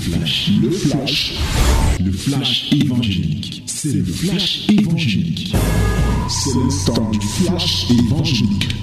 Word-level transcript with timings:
flash, 0.00 0.50
le 0.62 0.70
flash, 0.70 1.38
le 2.00 2.12
flash 2.12 2.72
évangélique. 2.72 3.64
C'est 3.66 3.92
le 3.92 4.04
flash 4.04 4.68
évangélique. 4.70 5.54
C'est 6.28 6.54
le 6.54 7.10
du 7.10 7.20
flash 7.20 7.90
évangélique. 7.90 8.74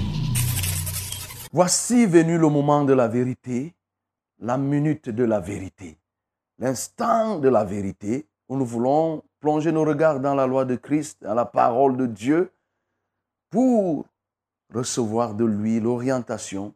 Voici 1.52 2.06
venu 2.06 2.38
le 2.38 2.48
moment 2.48 2.84
de 2.84 2.92
la 2.92 3.08
vérité, 3.08 3.74
la 4.38 4.56
minute 4.58 5.08
de 5.08 5.24
la 5.24 5.40
vérité, 5.40 5.98
l'instant 6.58 7.40
de 7.40 7.48
la 7.48 7.64
vérité 7.64 8.26
où 8.48 8.56
nous 8.56 8.66
voulons 8.66 9.24
plonger 9.40 9.72
nos 9.72 9.84
regards 9.84 10.20
dans 10.20 10.36
la 10.36 10.46
loi 10.46 10.64
de 10.64 10.76
Christ, 10.76 11.18
dans 11.22 11.34
la 11.34 11.46
parole 11.46 11.96
de 11.96 12.06
Dieu, 12.06 12.52
pour 13.50 14.06
recevoir 14.72 15.34
de 15.34 15.44
lui 15.44 15.80
l'orientation 15.80 16.74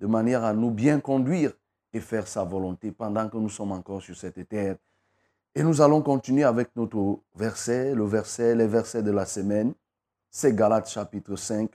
de 0.00 0.06
manière 0.06 0.44
à 0.44 0.54
nous 0.54 0.70
bien 0.70 0.98
conduire 0.98 1.52
et 1.92 2.00
faire 2.00 2.26
sa 2.26 2.44
volonté 2.44 2.90
pendant 2.92 3.28
que 3.28 3.36
nous 3.36 3.48
sommes 3.48 3.72
encore 3.72 4.02
sur 4.02 4.16
cette 4.16 4.48
terre. 4.48 4.76
Et 5.54 5.62
nous 5.62 5.80
allons 5.80 6.00
continuer 6.00 6.44
avec 6.44 6.74
notre 6.74 7.20
verset, 7.34 7.94
le 7.94 8.04
verset, 8.04 8.54
les 8.54 8.66
versets 8.66 9.02
de 9.02 9.10
la 9.10 9.26
semaine. 9.26 9.74
C'est 10.30 10.54
Galates 10.54 10.88
chapitre 10.88 11.36
5, 11.36 11.72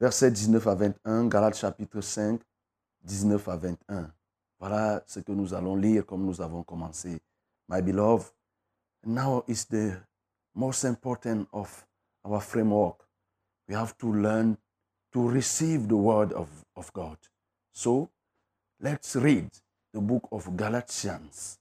versets 0.00 0.30
19 0.30 0.66
à 0.66 0.74
21. 0.74 1.26
Galates 1.28 1.56
chapitre 1.56 2.00
5, 2.00 2.40
19 3.04 3.48
à 3.48 3.56
21. 3.56 4.10
Voilà 4.58 5.02
ce 5.06 5.20
que 5.20 5.32
nous 5.32 5.52
allons 5.52 5.76
lire 5.76 6.06
comme 6.06 6.24
nous 6.24 6.40
avons 6.40 6.62
commencé. 6.62 7.20
My 7.68 7.82
beloved, 7.82 8.32
now 9.04 9.44
is 9.48 9.66
the 9.68 10.00
most 10.54 10.84
important 10.84 11.46
of 11.52 11.86
our 12.24 12.40
framework. 12.40 13.06
We 13.68 13.74
have 13.74 13.96
to 13.98 14.12
learn 14.12 14.56
to 15.12 15.28
receive 15.28 15.88
the 15.88 15.96
word 15.96 16.32
of, 16.32 16.48
of 16.74 16.90
God. 16.92 17.18
So 17.72 18.08
Let's 18.84 19.14
read 19.14 19.48
the 19.94 20.00
book 20.00 20.24
of 20.32 20.56
Galatians, 20.56 21.60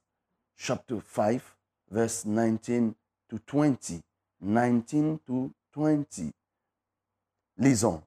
chapter 0.57 0.99
5, 0.99 1.55
verse 1.91 2.25
19 2.25 2.95
to 3.29 3.37
20. 3.45 4.01
19 4.41 5.19
to 5.27 5.51
20. 5.71 6.31
Lisons. 7.59 8.01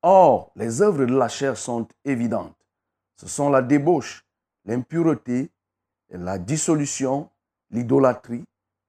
Or, 0.00 0.50
les 0.56 0.80
œuvres 0.80 1.04
de 1.04 1.12
la 1.14 1.28
chair 1.28 1.58
sont 1.58 1.86
évidentes. 2.06 2.56
Ce 3.16 3.28
sont 3.28 3.50
la 3.50 3.60
débauche, 3.60 4.24
l'impureté, 4.64 5.50
la 6.08 6.38
dissolution, 6.38 7.28
l'idolâtrie, 7.70 8.44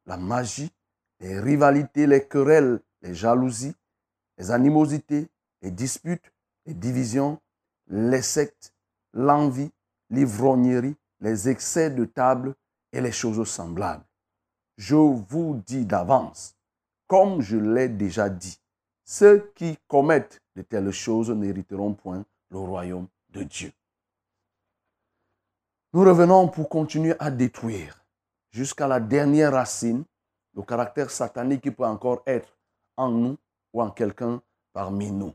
la 0.06 0.16
magie, 0.16 0.72
les 1.20 1.38
rivalités, 1.38 2.08
les 2.08 2.26
querelles, 2.26 2.80
les 3.02 3.14
jalousies, 3.14 3.76
les 4.38 4.52
animosités, 4.52 5.28
les 5.62 5.72
disputes, 5.72 6.32
les 6.66 6.74
divisions, 6.74 7.42
les 7.88 8.22
sectes, 8.22 8.74
l'envie, 9.14 9.72
l'ivrognerie, 10.10 10.96
les 11.20 11.50
excès 11.50 11.90
de 11.90 12.06
table 12.06 12.56
et 12.92 13.02
les 13.02 13.12
choses 13.12 13.48
semblables. 13.48 14.04
Je 14.78 14.96
vous 14.96 15.62
dis 15.66 15.86
d'avance, 15.86 16.56
comme 17.08 17.42
je 17.42 17.58
l'ai 17.58 17.90
déjà 17.90 18.30
dit, 18.30 18.58
ceux 19.06 19.52
qui 19.56 19.78
commettent 19.88 20.42
de 20.56 20.62
telles 20.62 20.92
choses 20.92 21.30
n'hériteront 21.30 21.94
point 21.94 22.26
le 22.50 22.58
royaume 22.58 23.08
de 23.30 23.44
Dieu. 23.44 23.72
Nous 25.94 26.04
revenons 26.04 26.48
pour 26.48 26.70
continuer 26.70 27.14
à 27.20 27.30
détruire 27.30 28.02
jusqu'à 28.52 28.88
la 28.88 29.00
dernière 29.00 29.52
racine 29.54 30.04
le 30.56 30.62
caractère 30.64 31.12
satanique 31.12 31.62
qui 31.62 31.72
peut 31.72 31.86
encore 31.86 32.24
être 32.26 32.58
en 32.98 33.10
nous 33.10 33.38
ou 33.74 33.82
en 33.82 33.90
quelqu'un 33.90 34.42
parmi 34.74 35.12
nous. 35.12 35.34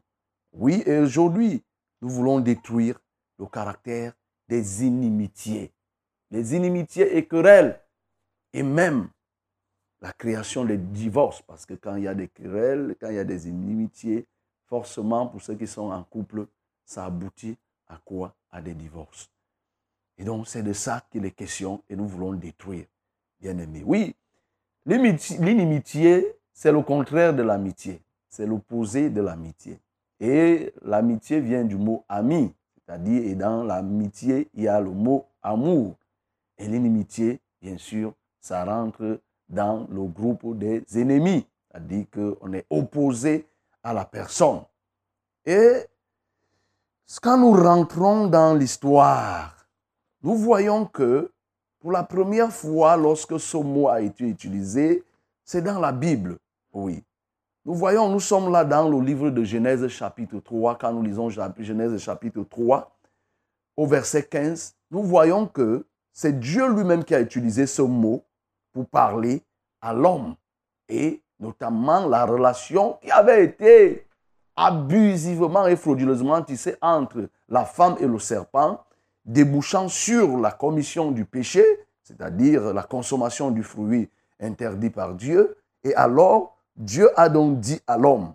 Oui, 0.53 0.83
et 0.87 0.99
aujourd'hui, 0.99 1.63
nous 2.01 2.09
voulons 2.09 2.41
détruire 2.41 2.99
le 3.39 3.47
caractère 3.47 4.13
des 4.49 4.85
inimitiés. 4.85 5.73
Les 6.31 6.55
inimitiés 6.55 7.17
et 7.17 7.27
querelles. 7.27 7.81
Et 8.53 8.63
même 8.63 9.09
la 10.01 10.13
création 10.13 10.65
des 10.65 10.79
divorces. 10.79 11.43
Parce 11.43 11.67
que 11.67 11.75
quand 11.75 11.97
il 11.97 12.05
y 12.05 12.09
a 12.09 12.15
des 12.15 12.29
querelles, 12.29 12.97
quand 13.01 13.09
il 13.09 13.17
y 13.17 13.19
a 13.19 13.25
des 13.25 13.49
inimitiés, 13.49 14.27
forcément, 14.67 15.27
pour 15.27 15.43
ceux 15.43 15.55
qui 15.55 15.67
sont 15.67 15.91
en 15.91 16.03
couple, 16.05 16.47
ça 16.85 17.05
aboutit 17.05 17.57
à 17.89 17.99
quoi? 18.05 18.35
À 18.51 18.63
des 18.63 18.75
divorces. 18.75 19.31
Et 20.19 20.25
donc, 20.25 20.49
c'est 20.49 20.63
de 20.63 20.73
ça 20.73 21.05
qu'il 21.11 21.25
est 21.27 21.33
question 21.33 21.83
et 21.91 21.97
nous 21.97 22.09
voulons 22.09 22.33
détruire, 22.33 22.87
bien 23.41 23.59
aimé. 23.59 23.83
Oui, 23.85 24.15
l'inimitié, 24.87 26.35
c'est 26.53 26.73
le 26.73 26.81
contraire 26.83 27.35
de 27.35 27.43
l'amitié. 27.43 28.01
C'est 28.29 28.47
l'opposé 28.47 29.11
de 29.11 29.21
l'amitié. 29.21 29.79
Et 30.21 30.73
l'amitié 30.83 31.41
vient 31.41 31.65
du 31.65 31.77
mot 31.77 32.05
ami. 32.09 32.55
C'est-à-dire, 32.87 33.25
et 33.25 33.35
dans 33.35 33.65
l'amitié, 33.65 34.49
il 34.55 34.65
y 34.65 34.69
a 34.69 34.81
le 34.81 34.91
mot 34.91 35.27
amour. 35.43 35.97
Et 36.59 36.69
l'inimitié, 36.69 37.41
bien 37.61 37.77
sûr, 37.77 38.15
ça 38.41 38.65
rentre 38.65 39.21
dans 39.49 39.87
le 39.91 40.05
groupe 40.05 40.57
des 40.57 40.85
ennemis. 40.95 41.47
C'est-à-dire 41.71 42.07
qu'on 42.11 42.53
est 42.53 42.67
opposé 42.71 43.47
à 43.83 43.93
la 43.93 44.05
personne. 44.05 44.63
Et 45.45 45.85
quand 47.23 47.39
nous 47.39 47.53
rentrons 47.53 48.29
dans 48.29 48.55
l'histoire, 48.55 49.69
nous 50.23 50.37
voyons 50.37 50.87
que 50.87 51.31
pour 51.81 51.93
la 51.93 52.03
première 52.03 52.53
fois, 52.53 52.97
lorsque 52.97 53.39
ce 53.39 53.57
mot 53.59 53.89
a 53.89 54.01
été 54.01 54.25
utilisé, 54.25 55.05
c'est 55.45 55.63
dans 55.63 55.79
la 55.79 55.93
Bible. 55.93 56.39
Oui. 56.73 57.05
Nous 57.67 57.75
voyons, 57.75 58.09
nous 58.09 58.21
sommes 58.21 58.53
là 58.53 58.65
dans 58.65 58.89
le 58.89 59.05
livre 59.05 59.31
de 59.31 59.43
Genèse 59.43 59.89
chapitre 59.89 60.39
3, 60.39 60.79
quand 60.79 60.93
nous 60.93 61.03
lisons 61.03 61.29
Genèse 61.29 61.99
chapitre 61.99 62.45
3, 62.49 62.97
au 63.77 63.87
verset 63.89 64.23
15, 64.23 64.77
nous 64.93 65.03
voyons 65.03 65.49
que 65.49 65.85
c'est 66.13 66.39
Dieu 66.39 66.73
lui-même 66.73 67.03
qui 67.03 67.13
a 67.13 67.21
utilisé 67.21 67.67
ce 67.67 67.83
mot 67.83 68.23
pour 68.73 68.87
parler 68.87 69.43
à 69.81 69.93
l'homme 69.93 70.37
et 70.89 71.21
notamment 71.41 72.07
la 72.07 72.25
relation 72.25 73.01
qui 73.03 73.11
avait 73.11 73.45
été 73.45 74.07
abusivement 74.55 75.67
et 75.67 75.75
frauduleusement 75.75 76.43
tissée 76.43 76.77
entre 76.81 77.29
la 77.49 77.65
femme 77.65 77.97
et 77.99 78.07
le 78.07 78.21
serpent, 78.21 78.81
débouchant 79.25 79.89
sur 79.89 80.39
la 80.39 80.53
commission 80.53 81.11
du 81.11 81.25
péché, 81.25 81.65
c'est-à-dire 82.05 82.73
la 82.73 82.85
consommation 82.85 83.51
du 83.51 83.65
fruit 83.65 84.09
interdit 84.39 84.91
par 84.91 85.15
Dieu, 85.15 85.57
et 85.83 85.97
alors 85.97 86.56
Dieu 86.77 87.09
a 87.19 87.29
donc 87.29 87.61
dit 87.61 87.81
à 87.87 87.97
l'homme, 87.97 88.35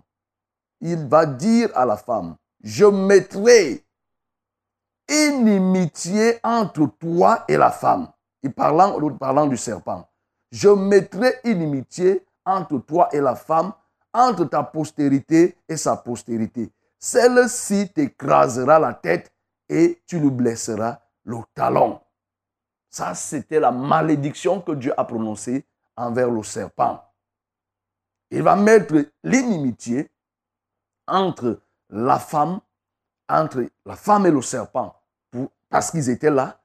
il 0.80 1.06
va 1.06 1.26
dire 1.26 1.70
à 1.74 1.86
la 1.86 1.96
femme, 1.96 2.36
je 2.62 2.84
mettrai 2.84 3.84
inimitié 5.08 6.38
entre 6.42 6.86
toi 6.98 7.44
et 7.48 7.56
la 7.56 7.70
femme. 7.70 8.08
Il 8.42 8.52
parlant, 8.52 8.98
parlant 9.16 9.46
du 9.46 9.56
serpent. 9.56 10.08
Je 10.50 10.68
mettrai 10.68 11.34
inimitié 11.44 12.24
entre 12.44 12.78
toi 12.78 13.08
et 13.12 13.20
la 13.20 13.36
femme, 13.36 13.72
entre 14.12 14.44
ta 14.44 14.62
postérité 14.62 15.56
et 15.68 15.76
sa 15.76 15.96
postérité. 15.96 16.70
Celle-ci 16.98 17.92
t'écrasera 17.92 18.78
la 18.78 18.94
tête 18.94 19.32
et 19.68 20.02
tu 20.06 20.18
lui 20.18 20.30
blesseras 20.30 20.98
le 21.24 21.38
talon. 21.54 22.00
Ça, 22.90 23.14
c'était 23.14 23.60
la 23.60 23.70
malédiction 23.70 24.60
que 24.60 24.72
Dieu 24.72 24.92
a 24.96 25.04
prononcée 25.04 25.64
envers 25.96 26.30
le 26.30 26.42
serpent. 26.42 27.02
Il 28.32 28.42
va 28.42 28.56
mettre 28.56 28.94
l'inimitié 29.22 30.10
entre 31.06 31.60
la 31.90 32.18
femme, 32.18 32.60
entre 33.28 33.66
la 33.84 33.94
femme 33.94 34.24
et 34.24 34.30
le 34.30 34.40
serpent, 34.40 34.96
parce 35.68 35.90
qu'ils 35.90 36.08
étaient 36.08 36.30
là. 36.30 36.58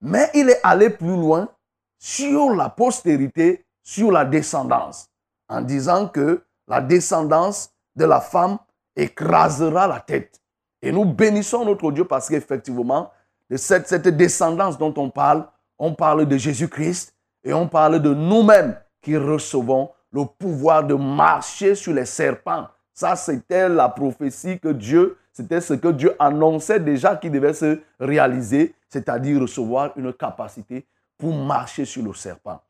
Mais 0.00 0.28
il 0.34 0.50
est 0.50 0.58
allé 0.64 0.90
plus 0.90 1.16
loin 1.16 1.48
sur 1.96 2.50
la 2.56 2.68
postérité, 2.68 3.64
sur 3.84 4.10
la 4.10 4.24
descendance, 4.24 5.08
en 5.48 5.60
disant 5.60 6.08
que 6.08 6.42
la 6.66 6.80
descendance 6.80 7.70
de 7.94 8.04
la 8.04 8.20
femme 8.20 8.58
écrasera 8.96 9.86
la 9.86 10.00
tête. 10.00 10.40
Et 10.82 10.90
nous 10.90 11.04
bénissons 11.04 11.64
notre 11.64 11.92
Dieu 11.92 12.04
parce 12.04 12.28
qu'effectivement, 12.28 13.12
cette 13.54 14.08
descendance 14.08 14.76
dont 14.76 14.92
on 14.96 15.08
parle, 15.08 15.46
on 15.78 15.94
parle 15.94 16.26
de 16.26 16.36
Jésus-Christ 16.36 17.14
et 17.44 17.52
on 17.52 17.68
parle 17.68 18.02
de 18.02 18.12
nous-mêmes 18.12 18.76
qui 19.00 19.16
recevons 19.16 19.90
le 20.12 20.24
pouvoir 20.24 20.84
de 20.84 20.94
marcher 20.94 21.74
sur 21.74 21.92
les 21.92 22.04
serpents. 22.04 22.68
Ça, 22.92 23.16
c'était 23.16 23.68
la 23.68 23.88
prophétie 23.88 24.58
que 24.58 24.68
Dieu, 24.68 25.16
c'était 25.32 25.60
ce 25.60 25.74
que 25.74 25.88
Dieu 25.88 26.14
annonçait 26.18 26.78
déjà 26.78 27.16
qui 27.16 27.30
devait 27.30 27.54
se 27.54 27.80
réaliser, 27.98 28.74
c'est-à-dire 28.88 29.40
recevoir 29.40 29.92
une 29.96 30.12
capacité 30.12 30.86
pour 31.16 31.34
marcher 31.34 31.84
sur 31.86 32.02
le 32.02 32.12
serpent. 32.12 32.60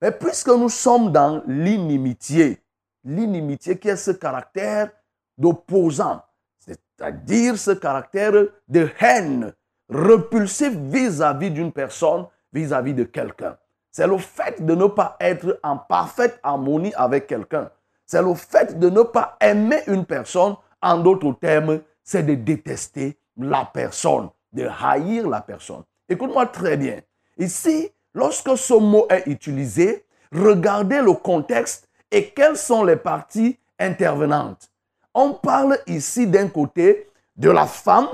Mais 0.00 0.12
puisque 0.12 0.48
nous 0.48 0.68
sommes 0.68 1.10
dans 1.10 1.42
l'inimitié, 1.46 2.60
l'inimitié 3.04 3.78
qui 3.78 3.88
est 3.88 3.96
ce 3.96 4.12
caractère 4.12 4.90
d'opposant, 5.36 6.22
c'est-à-dire 6.58 7.58
ce 7.58 7.72
caractère 7.72 8.32
de 8.68 8.88
haine 9.00 9.52
repulsif 9.88 10.72
vis-à-vis 10.76 11.50
d'une 11.50 11.72
personne, 11.72 12.26
vis 12.52 12.72
à 12.72 12.80
-vis 12.80 12.94
de 12.94 13.04
quelqu'un. 13.04 13.56
C'est 13.96 14.08
le 14.08 14.18
fait 14.18 14.60
de 14.60 14.74
ne 14.74 14.86
pas 14.86 15.16
être 15.20 15.60
en 15.62 15.76
parfaite 15.78 16.40
harmonie 16.42 16.92
avec 16.96 17.28
quelqu'un. 17.28 17.70
C'est 18.04 18.20
le 18.20 18.34
fait 18.34 18.76
de 18.80 18.90
ne 18.90 19.02
pas 19.02 19.36
aimer 19.40 19.82
une 19.86 20.04
personne. 20.04 20.56
En 20.82 20.98
d'autres 20.98 21.32
termes, 21.40 21.80
c'est 22.02 22.24
de 22.24 22.34
détester 22.34 23.16
la 23.36 23.64
personne, 23.72 24.30
de 24.52 24.66
haïr 24.82 25.28
la 25.28 25.40
personne. 25.42 25.84
Écoute-moi 26.08 26.46
très 26.46 26.76
bien. 26.76 27.02
Ici, 27.38 27.88
lorsque 28.14 28.58
ce 28.58 28.74
mot 28.74 29.06
est 29.10 29.28
utilisé, 29.28 30.04
regardez 30.32 31.00
le 31.00 31.12
contexte 31.12 31.88
et 32.10 32.30
quelles 32.30 32.56
sont 32.56 32.82
les 32.82 32.96
parties 32.96 33.60
intervenantes. 33.78 34.72
On 35.14 35.34
parle 35.34 35.78
ici 35.86 36.26
d'un 36.26 36.48
côté 36.48 37.08
de 37.36 37.48
la 37.48 37.66
femme, 37.66 38.08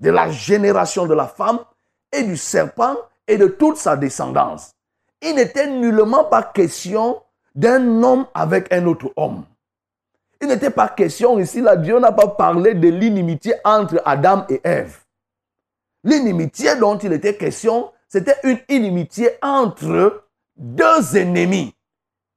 de 0.00 0.10
la 0.10 0.28
génération 0.32 1.06
de 1.06 1.14
la 1.14 1.28
femme 1.28 1.60
et 2.10 2.24
du 2.24 2.36
serpent 2.36 2.96
et 3.28 3.38
de 3.38 3.46
toute 3.46 3.76
sa 3.76 3.96
descendance. 3.96 4.74
Il 5.22 5.34
n'était 5.34 5.68
nullement 5.68 6.24
pas 6.24 6.42
question 6.42 7.20
d'un 7.54 8.02
homme 8.02 8.26
avec 8.34 8.72
un 8.72 8.86
autre 8.86 9.12
homme. 9.16 9.44
Il 10.40 10.48
n'était 10.48 10.70
pas 10.70 10.88
question 10.88 11.38
ici, 11.38 11.60
là, 11.60 11.76
Dieu 11.76 11.98
n'a 11.98 12.12
pas 12.12 12.28
parlé 12.28 12.74
de 12.74 12.88
l'inimitié 12.88 13.54
entre 13.64 14.00
Adam 14.06 14.46
et 14.48 14.60
Ève. 14.64 15.00
L'inimitié 16.02 16.76
dont 16.76 16.96
il 16.96 17.12
était 17.12 17.36
question, 17.36 17.90
c'était 18.08 18.36
une 18.44 18.58
inimitié 18.70 19.30
entre 19.42 20.24
deux 20.56 21.16
ennemis 21.16 21.74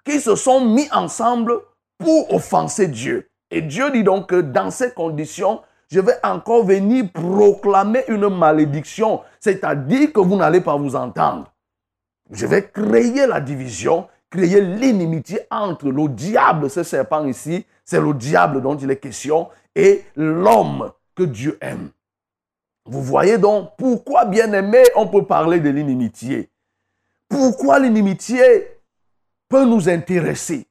qui 0.03 0.19
se 0.19 0.35
sont 0.35 0.65
mis 0.65 0.89
ensemble 0.91 1.61
pour 1.97 2.33
offenser 2.33 2.87
Dieu. 2.87 3.29
Et 3.49 3.61
Dieu 3.61 3.89
dit 3.91 4.03
donc 4.03 4.27
que 4.27 4.41
dans 4.41 4.69
ces 4.69 4.91
conditions, 4.91 5.61
je 5.89 6.01
vais 6.01 6.17
encore 6.23 6.65
venir 6.65 7.05
proclamer 7.13 8.03
une 8.09 8.27
malédiction, 8.27 9.21
c'est-à-dire 9.39 10.11
que 10.11 10.19
vous 10.19 10.35
n'allez 10.35 10.59
pas 10.59 10.75
vous 10.75 10.95
entendre. 10.95 11.52
Je 12.31 12.45
vais 12.45 12.69
créer 12.69 13.27
la 13.27 13.41
division, 13.41 14.07
créer 14.29 14.61
l'inimitié 14.61 15.41
entre 15.51 15.89
le 15.89 16.07
diable, 16.09 16.69
ce 16.69 16.83
serpent 16.83 17.25
ici, 17.25 17.65
c'est 17.85 18.01
le 18.01 18.13
diable 18.13 18.61
dont 18.61 18.77
il 18.77 18.89
est 18.89 18.97
question, 18.97 19.49
et 19.75 20.03
l'homme 20.15 20.91
que 21.15 21.23
Dieu 21.23 21.57
aime. 21.61 21.89
Vous 22.85 23.01
voyez 23.01 23.37
donc 23.37 23.71
pourquoi, 23.77 24.25
bien 24.25 24.51
aimé, 24.53 24.83
on 24.95 25.07
peut 25.07 25.25
parler 25.25 25.59
de 25.59 25.69
l'inimitié. 25.69 26.49
Pourquoi 27.29 27.79
l'inimitié 27.79 28.79
peut 29.47 29.65
nous 29.65 29.89
intéresser? 29.89 30.67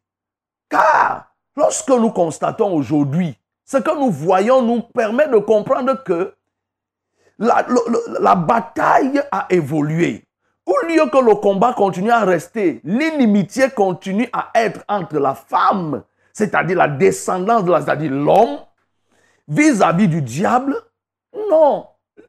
Car 0.69 1.35
lorsque 1.57 1.89
nous 1.89 2.11
constatons 2.11 2.73
aujourd'hui, 2.75 3.39
ce 3.65 3.79
que 3.79 3.99
nous 3.99 4.11
voyons 4.11 4.63
nous 4.63 4.83
permet 4.83 5.29
de 5.29 5.39
comprendre 5.39 6.03
que 6.03 6.35
la, 7.39 7.67
la 8.21 8.35
bataille 8.35 9.23
a 9.31 9.47
évolué. 9.51 10.25
Au 10.73 10.87
lieu 10.87 11.05
que 11.11 11.19
le 11.19 11.35
combat 11.35 11.75
continue 11.75 12.11
à 12.11 12.25
rester, 12.25 12.81
l'inimitié 12.85 13.69
continue 13.69 14.29
à 14.33 14.51
être 14.55 14.83
entre 14.89 15.19
la 15.19 15.35
femme, 15.35 16.03
c'est-à-dire 16.33 16.79
la 16.79 16.89
descendance 16.89 17.65
de 17.65 18.09
l'homme, 18.09 18.59
vis-à-vis 19.49 20.09
du 20.09 20.23
diable. 20.23 20.75
Non, 21.51 21.87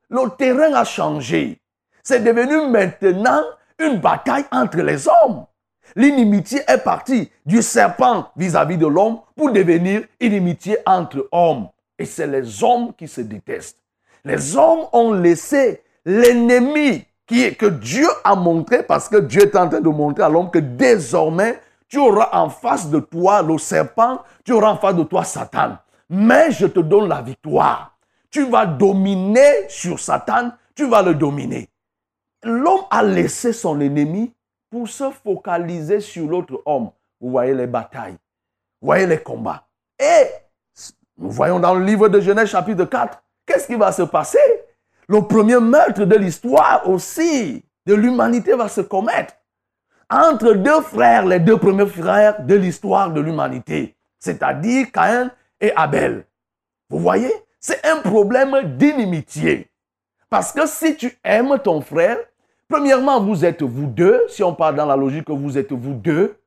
le 0.09 0.29
terrain 0.35 0.73
a 0.73 0.83
changé. 0.83 1.61
C'est 2.03 2.21
devenu 2.21 2.69
maintenant 2.69 3.43
une 3.79 3.99
bataille 3.99 4.45
entre 4.51 4.79
les 4.79 5.07
hommes. 5.07 5.45
L'inimitié 5.95 6.63
est 6.67 6.83
partie 6.83 7.31
du 7.45 7.61
serpent 7.61 8.29
vis-à-vis 8.35 8.77
de 8.77 8.87
l'homme 8.87 9.19
pour 9.37 9.51
devenir 9.53 10.01
inimitié 10.19 10.77
entre 10.85 11.29
hommes. 11.31 11.69
Et 11.97 12.05
c'est 12.05 12.27
les 12.27 12.61
hommes 12.61 12.93
qui 12.93 13.07
se 13.07 13.21
détestent. 13.21 13.79
Les 14.25 14.57
hommes 14.57 14.85
ont 14.91 15.13
laissé 15.13 15.81
l'ennemi 16.03 17.05
que 17.27 17.65
Dieu 17.65 18.07
a 18.23 18.35
montré 18.35 18.83
parce 18.83 19.09
que 19.09 19.17
Dieu 19.17 19.43
est 19.43 19.55
en 19.55 19.69
train 19.69 19.81
de 19.81 19.89
montrer 19.89 20.23
à 20.23 20.29
l'homme 20.29 20.51
que 20.51 20.59
désormais 20.59 21.59
tu 21.87 21.97
auras 21.99 22.29
en 22.33 22.49
face 22.49 22.89
de 22.89 22.99
toi 22.99 23.41
le 23.41 23.57
serpent, 23.57 24.19
tu 24.43 24.51
auras 24.51 24.71
en 24.71 24.77
face 24.77 24.95
de 24.95 25.03
toi 25.03 25.23
Satan. 25.23 25.77
Mais 26.09 26.51
je 26.51 26.65
te 26.65 26.79
donne 26.79 27.07
la 27.07 27.21
victoire. 27.21 27.97
Tu 28.29 28.45
vas 28.45 28.65
dominer 28.65 29.69
sur 29.69 29.99
Satan, 29.99 30.51
tu 30.75 30.87
vas 30.87 31.01
le 31.01 31.13
dominer. 31.13 31.69
L'homme 32.43 32.85
a 32.89 33.03
laissé 33.03 33.53
son 33.53 33.79
ennemi 33.79 34.33
pour 34.69 34.87
se 34.87 35.11
focaliser 35.11 35.99
sur 35.99 36.27
l'autre 36.27 36.61
homme. 36.65 36.89
Vous 37.21 37.29
voyez 37.29 37.53
les 37.53 37.67
batailles, 37.67 38.17
vous 38.81 38.87
voyez 38.87 39.05
les 39.05 39.19
combats. 39.19 39.67
Et 39.99 40.27
nous 41.17 41.29
voyons 41.29 41.59
dans 41.59 41.75
le 41.75 41.85
livre 41.85 42.09
de 42.09 42.19
Genèse 42.19 42.49
chapitre 42.49 42.85
4, 42.85 43.23
qu'est-ce 43.45 43.67
qui 43.67 43.75
va 43.75 43.91
se 43.91 44.01
passer? 44.01 44.39
Le 45.07 45.21
premier 45.21 45.59
meurtre 45.59 46.05
de 46.05 46.15
l'histoire 46.15 46.89
aussi 46.89 47.63
de 47.85 47.94
l'humanité 47.94 48.53
va 48.55 48.67
se 48.67 48.81
commettre 48.81 49.33
entre 50.09 50.53
deux 50.53 50.81
frères, 50.81 51.25
les 51.25 51.39
deux 51.39 51.57
premiers 51.57 51.88
frères 51.88 52.44
de 52.45 52.55
l'histoire 52.55 53.11
de 53.11 53.19
l'humanité, 53.19 53.95
c'est-à-dire 54.19 54.91
Caïn 54.91 55.31
et 55.59 55.73
Abel. 55.75 56.25
Vous 56.89 57.00
voyez, 57.00 57.31
c'est 57.59 57.85
un 57.85 57.97
problème 57.97 58.77
d'inimitié. 58.77 59.69
Parce 60.29 60.51
que 60.51 60.67
si 60.67 60.95
tu 60.95 61.17
aimes 61.23 61.57
ton 61.63 61.81
frère, 61.81 62.17
Premièrement, 62.73 63.21
vous 63.21 63.45
êtes 63.45 63.61
vous 63.61 63.85
deux, 63.85 64.25
si 64.29 64.41
on 64.41 64.55
parle 64.55 64.75
dans 64.75 64.88
la 64.88 64.95
logique 64.95 65.25
que 65.25 65.31
vous 65.31 65.59
êtes 65.59 65.71
vous 65.71 65.94
deux, 65.94 66.39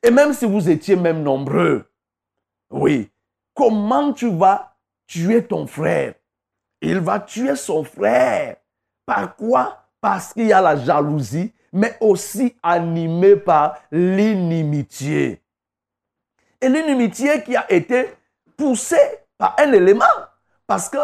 et 0.00 0.12
même 0.12 0.32
si 0.32 0.44
vous 0.46 0.70
étiez 0.70 0.94
même 0.94 1.24
nombreux, 1.24 1.90
oui, 2.70 3.10
comment 3.52 4.12
tu 4.12 4.30
vas 4.30 4.76
tuer 5.08 5.44
ton 5.44 5.66
frère? 5.66 6.14
Il 6.88 7.00
va 7.00 7.18
tuer 7.18 7.56
son 7.56 7.82
frère. 7.82 8.58
Par 9.04 9.34
quoi? 9.34 9.76
Parce 10.00 10.32
qu'il 10.32 10.46
y 10.46 10.52
a 10.52 10.60
la 10.60 10.76
jalousie, 10.76 11.52
mais 11.72 11.96
aussi 12.00 12.54
animé 12.62 13.34
par 13.34 13.78
l'inimitié. 13.90 15.42
Et 16.60 16.68
l'inimitié 16.68 17.42
qui 17.42 17.56
a 17.56 17.66
été 17.72 18.14
poussée 18.56 19.18
par 19.36 19.56
un 19.58 19.72
élément. 19.72 20.04
Parce 20.64 20.88
que, 20.88 20.98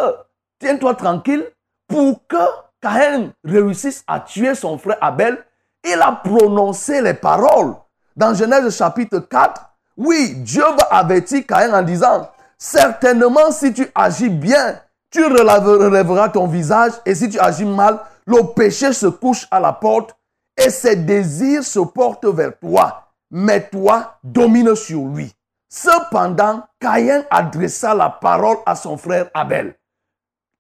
tiens-toi 0.61 0.95
tranquille, 0.95 1.45
pour 1.89 2.25
que 2.29 2.37
Caïn 2.81 3.33
réussisse 3.43 4.05
à 4.07 4.21
tuer 4.21 4.55
son 4.55 4.79
frère 4.79 4.99
Abel, 5.01 5.45
il 5.83 6.01
a 6.01 6.13
prononcé 6.13 7.03
les 7.03 7.15
paroles. 7.15 7.75
Dans 8.15 8.35
Genèse 8.35 8.79
chapitre 8.79 9.19
4, 9.19 9.61
oui, 9.97 10.35
Dieu 10.37 10.63
va 10.63 10.97
avertir 10.97 11.45
Caïn 11.45 11.75
en 11.75 11.83
disant, 11.83 12.31
certainement 12.57 13.51
si 13.51 13.73
tu 13.75 13.89
agis 13.97 14.31
bien, 14.31 14.81
tu 15.13 15.25
relèveras 15.25 16.29
ton 16.31 16.47
visage, 16.47 16.93
et 17.07 17.15
si 17.15 17.29
tu 17.29 17.39
agis 17.39 17.65
mal, 17.65 18.01
le 18.27 18.43
péché 18.55 18.93
se 18.93 19.07
couche 19.07 19.47
à 19.51 19.61
la 19.61 19.73
porte, 19.73 20.17
et 20.57 20.71
ses 20.71 20.97
désirs 20.97 21.63
se 21.63 21.79
portent 21.79 22.27
vers 22.27 22.59
toi, 22.59 23.13
mais 23.31 23.69
toi 23.69 24.19
domine 24.25 24.75
sur 24.75 25.03
lui. 25.05 25.33
Cependant, 25.69 26.65
Caïn 26.81 27.25
adressa 27.31 27.95
la 27.95 28.11
parole 28.11 28.59
à 28.67 28.75
son 28.75 28.97
frère 28.97 29.31
Abel 29.33 29.77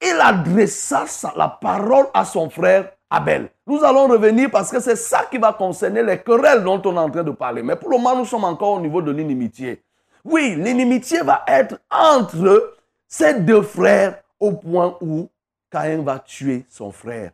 il 0.02 0.20
adressa 0.20 1.04
la 1.36 1.48
parole 1.48 2.06
à 2.12 2.24
son 2.24 2.50
frère 2.50 2.90
Abel. 3.08 3.50
Nous 3.66 3.84
allons 3.84 4.08
revenir 4.08 4.50
parce 4.50 4.70
que 4.70 4.80
c'est 4.80 4.96
ça 4.96 5.26
qui 5.30 5.38
va 5.38 5.52
concerner 5.52 6.02
les 6.02 6.18
querelles 6.18 6.64
dont 6.64 6.82
on 6.84 6.94
est 6.94 6.98
en 6.98 7.10
train 7.10 7.22
de 7.22 7.30
parler. 7.30 7.62
Mais 7.62 7.76
pour 7.76 7.90
le 7.90 7.98
moment, 7.98 8.16
nous 8.16 8.24
sommes 8.24 8.44
encore 8.44 8.72
au 8.72 8.80
niveau 8.80 9.00
de 9.00 9.12
l'inimitié. 9.12 9.82
Oui, 10.24 10.56
l'inimitié 10.56 11.20
va 11.20 11.44
être 11.46 11.78
entre 11.90 12.74
ces 13.06 13.34
deux 13.34 13.62
frères 13.62 14.22
au 14.42 14.50
point 14.50 14.98
où 15.00 15.30
Caïn 15.70 16.02
va 16.02 16.18
tuer 16.18 16.66
son 16.68 16.90
frère 16.90 17.30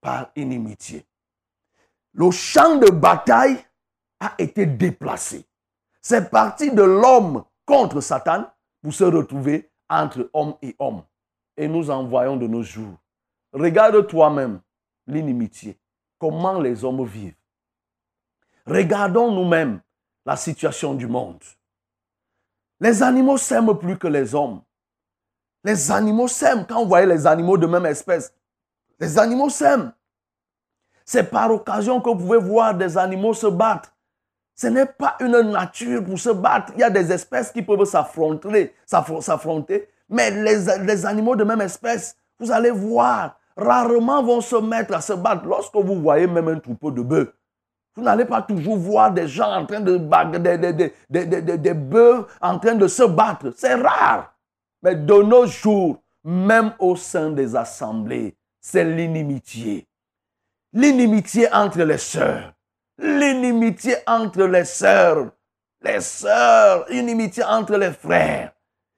par 0.00 0.30
inimitié. 0.34 1.04
Le 2.14 2.30
champ 2.30 2.76
de 2.76 2.88
bataille 2.90 3.62
a 4.18 4.34
été 4.38 4.64
déplacé. 4.64 5.44
C'est 6.00 6.30
parti 6.30 6.70
de 6.70 6.82
l'homme 6.82 7.44
contre 7.66 8.00
Satan 8.00 8.46
pour 8.80 8.94
se 8.94 9.04
retrouver 9.04 9.70
entre 9.90 10.30
homme 10.32 10.54
et 10.62 10.74
homme 10.78 11.02
et 11.58 11.68
nous 11.68 11.90
envoyons 11.90 12.38
de 12.38 12.46
nos 12.46 12.62
jours. 12.62 12.96
Regarde 13.52 14.06
toi-même 14.06 14.60
l'inimitié, 15.06 15.78
comment 16.18 16.58
les 16.58 16.84
hommes 16.84 17.04
vivent. 17.04 17.36
Regardons 18.64 19.30
nous-mêmes 19.30 19.82
la 20.24 20.36
situation 20.36 20.94
du 20.94 21.06
monde. 21.06 21.44
Les 22.80 23.02
animaux 23.02 23.36
s'aiment 23.36 23.78
plus 23.78 23.98
que 23.98 24.08
les 24.08 24.34
hommes. 24.34 24.62
Les 25.66 25.90
animaux 25.90 26.28
s'aiment. 26.28 26.64
Quand 26.64 26.82
vous 26.82 26.88
voyez 26.88 27.06
les 27.06 27.26
animaux 27.26 27.58
de 27.58 27.66
même 27.66 27.86
espèce, 27.86 28.32
les 29.00 29.18
animaux 29.18 29.50
s'aiment. 29.50 29.92
C'est 31.04 31.24
par 31.24 31.50
occasion 31.50 32.00
que 32.00 32.08
vous 32.08 32.14
pouvez 32.14 32.38
voir 32.38 32.72
des 32.72 32.96
animaux 32.96 33.34
se 33.34 33.48
battre. 33.48 33.92
Ce 34.54 34.68
n'est 34.68 34.86
pas 34.86 35.16
une 35.18 35.40
nature 35.40 36.04
pour 36.04 36.20
se 36.20 36.30
battre. 36.30 36.72
Il 36.76 36.80
y 36.80 36.84
a 36.84 36.90
des 36.90 37.10
espèces 37.10 37.50
qui 37.50 37.62
peuvent 37.62 37.84
s'affronter, 37.84 38.76
s'affronter, 38.86 39.88
mais 40.08 40.30
les, 40.30 41.04
animaux 41.04 41.34
de 41.34 41.42
même 41.42 41.60
espèce, 41.60 42.16
vous 42.38 42.52
allez 42.52 42.70
voir, 42.70 43.36
rarement 43.56 44.22
vont 44.22 44.40
se 44.40 44.56
mettre 44.56 44.94
à 44.94 45.00
se 45.00 45.14
battre. 45.14 45.46
Lorsque 45.46 45.74
vous 45.74 46.00
voyez 46.00 46.28
même 46.28 46.46
un 46.46 46.60
troupeau 46.60 46.92
de 46.92 47.02
bœufs, 47.02 47.34
vous 47.96 48.04
n'allez 48.04 48.24
pas 48.24 48.42
toujours 48.42 48.76
voir 48.76 49.10
des 49.10 49.26
gens 49.26 49.52
en 49.52 49.66
train 49.66 49.80
de 49.80 49.96
des, 49.98 51.58
des, 51.58 51.74
bœufs 51.74 52.24
en 52.40 52.56
train 52.60 52.76
de 52.76 52.86
se 52.86 53.02
battre. 53.02 53.52
C'est 53.56 53.74
rare. 53.74 54.35
Mais 54.86 54.94
de 54.94 55.14
nos 55.14 55.46
jours, 55.46 56.00
même 56.22 56.72
au 56.78 56.94
sein 56.94 57.30
des 57.30 57.56
assemblées, 57.56 58.36
c'est 58.60 58.84
l'inimitié. 58.84 59.84
L'inimitié 60.72 61.52
entre 61.52 61.82
les 61.82 61.98
sœurs. 61.98 62.52
L'inimitié 62.96 63.96
entre 64.06 64.44
les 64.44 64.64
sœurs. 64.64 65.32
Les 65.82 66.00
sœurs. 66.00 66.86
L'inimitié 66.88 67.42
entre 67.42 67.76
les 67.76 67.90
frères. 67.90 68.52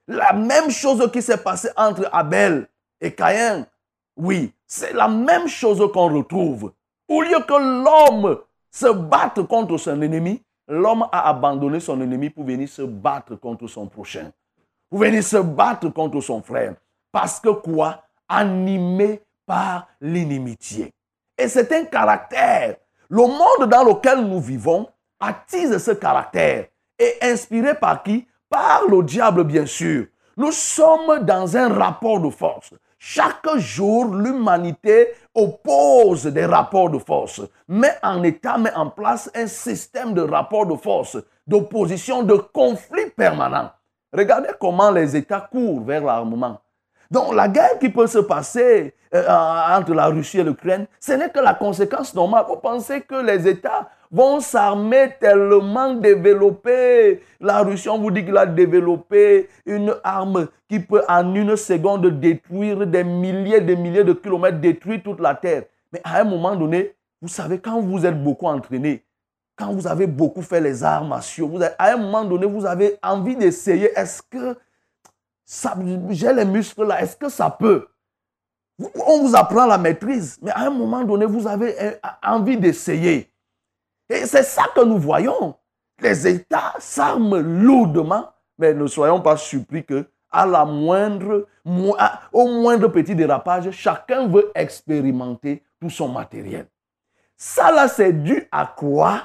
La 0.07 0.35
même 0.35 0.68
chose 0.71 1.11
qui 1.11 1.23
s'est 1.23 1.42
passée 1.42 1.71
entre 1.75 2.07
Abel 2.12 2.68
et 3.00 3.14
Caïn. 3.14 3.66
Oui, 4.14 4.52
c'est 4.66 4.92
la 4.92 5.09
même 5.09 5.49
chose 5.49 5.83
qu'on 5.90 6.14
retrouve 6.14 6.71
Au 7.09 7.23
lieu 7.23 7.40
que 7.49 7.54
l'homme 7.54 8.38
se 8.71 8.92
batte 8.92 9.42
contre 9.45 9.78
son 9.78 10.02
ennemi, 10.02 10.42
l'homme 10.68 11.09
a 11.11 11.30
abandonné 11.30 11.80
son 11.80 11.99
ennemi 12.02 12.28
pour 12.28 12.45
venir 12.45 12.68
se 12.68 12.83
battre 12.83 13.37
contre 13.37 13.66
son 13.68 13.87
prochain. 13.87 14.30
Pour 14.90 15.00
venir 15.00 15.23
se 15.23 15.37
battre 15.37 15.88
contre 15.90 16.21
son 16.21 16.42
frère. 16.42 16.75
Parce 17.12 17.40
que 17.40 17.50
quoi? 17.50 18.02
Animé 18.28 19.23
par 19.47 19.88
l'inimitié. 20.00 20.92
Et 21.37 21.49
c'est 21.49 21.71
un 21.73 21.85
caractère. 21.85 22.76
Le 23.09 23.23
monde 23.23 23.71
dans 23.71 23.85
lequel 23.85 24.21
nous 24.21 24.40
vivons 24.40 24.88
attise 25.21 25.78
ce 25.78 25.92
caractère. 25.92 26.66
Et 26.99 27.14
inspiré 27.23 27.75
par 27.75 28.02
qui? 28.02 28.26
Par 28.50 28.83
le 28.88 29.02
diable, 29.02 29.45
bien 29.45 29.66
sûr. 29.66 30.07
Nous 30.37 30.52
sommes 30.52 31.21
dans 31.21 31.57
un 31.57 31.68
rapport 31.73 32.21
de 32.21 32.30
force. 32.30 32.73
Chaque 32.99 33.57
jour, 33.57 34.07
l'humanité 34.07 35.09
oppose 35.35 36.25
des 36.25 36.47
rapports 36.47 36.90
de 36.90 36.99
force, 36.99 37.40
met 37.68 37.97
en 38.02 38.23
état, 38.25 38.59
met 38.59 38.73
en 38.75 38.90
place 38.90 39.30
un 39.35 39.47
système 39.47 40.14
de 40.14 40.23
rapports 40.23 40.66
de 40.66 40.75
force, 40.75 41.16
d'opposition, 41.47 42.25
de 42.25 42.35
conflit 42.35 43.11
permanent. 43.16 43.71
Regardez 44.12 44.50
comment 44.59 44.91
les 44.91 45.17
États 45.17 45.41
courent 45.41 45.83
vers 45.85 46.05
l'armement. 46.05 46.61
Donc 47.11 47.35
la 47.35 47.49
guerre 47.49 47.79
qui 47.79 47.88
peut 47.88 48.07
se 48.07 48.19
passer 48.19 48.95
euh, 49.15 49.27
entre 49.71 49.95
la 49.95 50.07
Russie 50.07 50.41
et 50.41 50.45
l'Ukraine, 50.45 50.87
ce 51.00 51.12
n'est 51.12 51.31
que 51.31 51.41
la 51.41 51.55
conséquence 51.55 52.15
normale. 52.15 52.45
Vous 52.47 52.57
pensez 52.57 53.00
que 53.00 53.15
les 53.15 53.49
États 53.49 53.88
vont 54.11 54.41
s'armer 54.41 55.15
tellement 55.19 55.95
développés. 55.95 57.23
La 57.41 57.62
Russie, 57.62 57.88
on 57.88 57.99
vous 57.99 58.11
dit 58.11 58.25
qu'il 58.25 58.37
a 58.37 58.45
développé 58.45 59.49
une 59.65 59.95
arme 60.05 60.49
qui 60.69 60.81
peut 60.81 61.03
en 61.09 61.35
une 61.35 61.57
seconde 61.57 62.07
détruire 62.21 62.87
des 62.87 63.05
milliers, 63.05 63.61
des 63.61 63.77
milliers 63.77 64.05
de 64.05 64.12
kilomètres, 64.12 64.59
détruire 64.59 65.03
toute 65.03 65.21
la 65.21 65.35
Terre. 65.35 65.65
Mais 65.93 66.00
à 66.05 66.21
un 66.21 66.25
moment 66.25 66.55
donné, 66.55 66.95
vous 67.23 67.29
savez, 67.29 67.59
quand 67.59 67.81
vous 67.81 68.05
êtes 68.05 68.23
beaucoup 68.23 68.47
entraîné, 68.47 69.03
quand 69.59 69.73
vous 69.73 69.87
avez 69.87 70.07
beaucoup 70.07 70.43
fait 70.43 70.61
les 70.61 70.85
arts 70.85 71.05
martiaux, 71.05 71.50
à 71.79 71.93
un 71.93 71.97
moment 71.97 72.25
donné, 72.25 72.47
vous 72.47 72.65
avez 72.65 72.97
envie 73.03 73.37
d'essayer, 73.37 73.91
est-ce 73.99 74.23
que 74.23 74.57
j'ai 76.11 76.33
les 76.33 76.45
muscles 76.45 76.85
là, 76.85 77.03
est-ce 77.03 77.17
que 77.17 77.29
ça 77.29 77.50
peut? 77.50 77.88
On 79.07 79.23
vous 79.23 79.35
apprend 79.35 79.67
la 79.67 79.77
maîtrise, 79.77 80.38
mais 80.41 80.53
à 80.53 80.61
un 80.61 80.71
moment 80.71 81.03
donné, 81.03 81.27
vous 81.27 81.47
avez 81.49 81.75
envie 82.23 82.57
d'essayer. 82.57 83.33
Et 84.09 84.25
c'est 84.27 84.45
ça 84.45 84.65
que 84.75 84.85
nous 84.85 84.99
voyons. 84.99 85.57
Les 86.00 86.29
États 86.29 86.75
s'arment 86.79 87.38
lourdement, 87.38 88.31
mais 88.57 88.73
ne 88.73 88.87
soyons 88.87 89.21
pas 89.21 89.37
surpris 89.37 89.85
que 89.85 90.07
à 90.31 90.47
la 90.47 90.65
moindre, 90.65 91.47
au 92.33 92.47
moindre 92.47 92.88
petit 92.88 93.15
dérapage, 93.15 93.71
chacun 93.73 94.29
veut 94.29 94.53
expérimenter 94.55 95.65
tout 95.81 95.91
son 95.91 96.09
matériel. 96.09 96.67
Ça 97.37 97.73
là, 97.73 97.88
c'est 97.88 98.12
dû 98.12 98.47
à 98.53 98.67
quoi? 98.67 99.23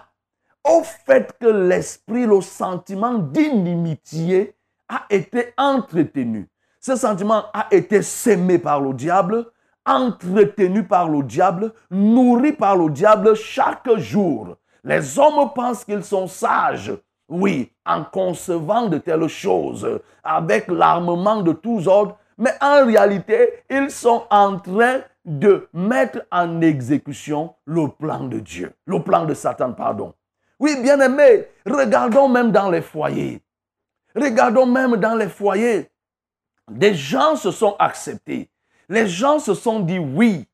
Au 0.66 0.82
fait 0.84 1.36
que 1.40 1.48
l'esprit, 1.48 2.26
le 2.26 2.40
sentiment 2.42 3.16
d'inimitié 3.16 4.56
a 4.88 5.04
été 5.10 5.54
entretenu. 5.58 6.48
Ce 6.80 6.96
sentiment 6.96 7.46
a 7.54 7.68
été 7.72 8.02
sémé 8.02 8.60
par 8.60 8.80
le 8.80 8.94
diable, 8.94 9.46
entretenu 9.86 10.84
par 10.84 11.10
le 11.10 11.24
diable, 11.24 11.74
nourri 11.92 12.54
par 12.54 12.78
le 12.78 12.90
diable 12.90 13.36
chaque 13.36 13.90
jour. 13.98 14.56
Les 14.84 15.20
hommes 15.20 15.52
pensent 15.54 15.84
qu'ils 15.84 16.04
sont 16.04 16.28
sages, 16.28 16.94
oui, 17.28 17.72
en 17.86 18.04
concevant 18.04 18.88
de 18.88 18.98
telles 18.98 19.28
choses, 19.28 20.00
avec 20.24 20.68
l'armement 20.68 21.42
de 21.42 21.54
tous 21.54 21.88
ordres, 21.88 22.18
mais 22.38 22.52
en 22.62 22.86
réalité, 22.86 23.64
ils 23.70 23.92
sont 23.92 24.24
en 24.30 24.60
train 24.60 25.02
de 25.26 25.68
mettre 25.74 26.26
en 26.32 26.62
exécution 26.62 27.54
le 27.66 27.88
plan 27.88 28.26
de 28.26 28.40
Dieu, 28.40 28.74
le 28.86 29.02
plan 29.02 29.26
de 29.26 29.34
Satan, 29.34 29.74
pardon. 29.74 30.14
Oui, 30.64 30.78
bien 30.82 30.98
aimé, 31.02 31.46
regardons 31.66 32.30
même 32.30 32.54
dans 32.54 32.70
les 32.70 32.80
foyers. 32.80 33.42
Regardons 34.16 34.66
même 34.66 34.96
dans 34.96 35.14
les 35.14 35.28
foyers. 35.28 35.90
Des 36.72 36.96
gens 36.96 37.36
se 37.36 37.52
sont 37.52 37.76
acceptés. 37.80 38.50
Les 38.88 39.06
gens 39.06 39.40
se 39.40 39.56
sont 39.56 39.82
dit 39.82 40.00
oui. 40.00 40.48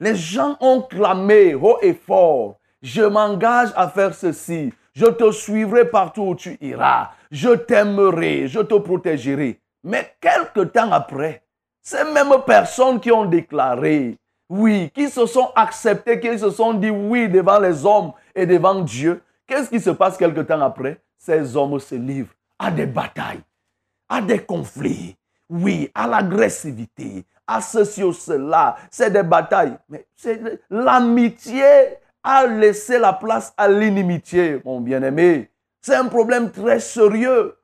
Les 0.00 0.16
gens 0.16 0.56
ont 0.58 0.82
clamé 0.82 1.54
haut 1.54 1.78
et 1.80 1.94
fort. 1.94 2.56
Je 2.82 3.02
m'engage 3.02 3.68
à 3.76 3.88
faire 3.88 4.16
ceci. 4.16 4.74
Je 4.94 5.06
te 5.06 5.30
suivrai 5.30 5.88
partout 5.88 6.22
où 6.22 6.34
tu 6.34 6.58
iras. 6.60 7.10
Je 7.30 7.50
t'aimerai. 7.50 8.48
Je 8.48 8.58
te 8.58 8.74
protégerai. 8.74 9.60
Mais 9.84 10.12
quelque 10.20 10.64
temps 10.64 10.90
après, 10.90 11.44
ces 11.80 12.02
mêmes 12.02 12.34
personnes 12.44 12.98
qui 12.98 13.12
ont 13.12 13.26
déclaré 13.26 14.18
oui, 14.48 14.90
qui 14.92 15.08
se 15.08 15.24
sont 15.24 15.50
acceptées, 15.54 16.18
qui 16.18 16.36
se 16.36 16.50
sont 16.50 16.74
dit 16.74 16.90
oui 16.90 17.28
devant 17.28 17.60
les 17.60 17.86
hommes 17.86 18.12
et 18.34 18.44
devant 18.44 18.80
Dieu, 18.80 19.22
qu'est-ce 19.46 19.70
qui 19.70 19.80
se 19.80 19.90
passe 19.90 20.16
quelque 20.16 20.40
temps 20.40 20.60
après? 20.60 21.00
Ces 21.18 21.56
hommes 21.56 21.78
se 21.78 21.94
livrent 21.94 22.34
à 22.58 22.70
des 22.70 22.86
batailles, 22.86 23.42
à 24.08 24.20
des 24.20 24.40
conflits, 24.40 25.16
oui, 25.48 25.90
à 25.94 26.06
l'agressivité, 26.06 27.24
à 27.46 27.60
ceci 27.60 28.02
ou 28.02 28.12
cela. 28.12 28.76
C'est 28.90 29.10
des 29.10 29.22
batailles. 29.22 29.76
Mais 29.88 30.06
l'amitié 30.70 31.62
a 32.22 32.46
laissé 32.46 32.98
la 32.98 33.12
place 33.12 33.52
à 33.56 33.68
l'inimitié, 33.68 34.60
mon 34.64 34.80
bien-aimé. 34.80 35.50
C'est 35.80 35.96
un 35.96 36.06
problème 36.06 36.50
très 36.50 36.80
sérieux. 36.80 37.56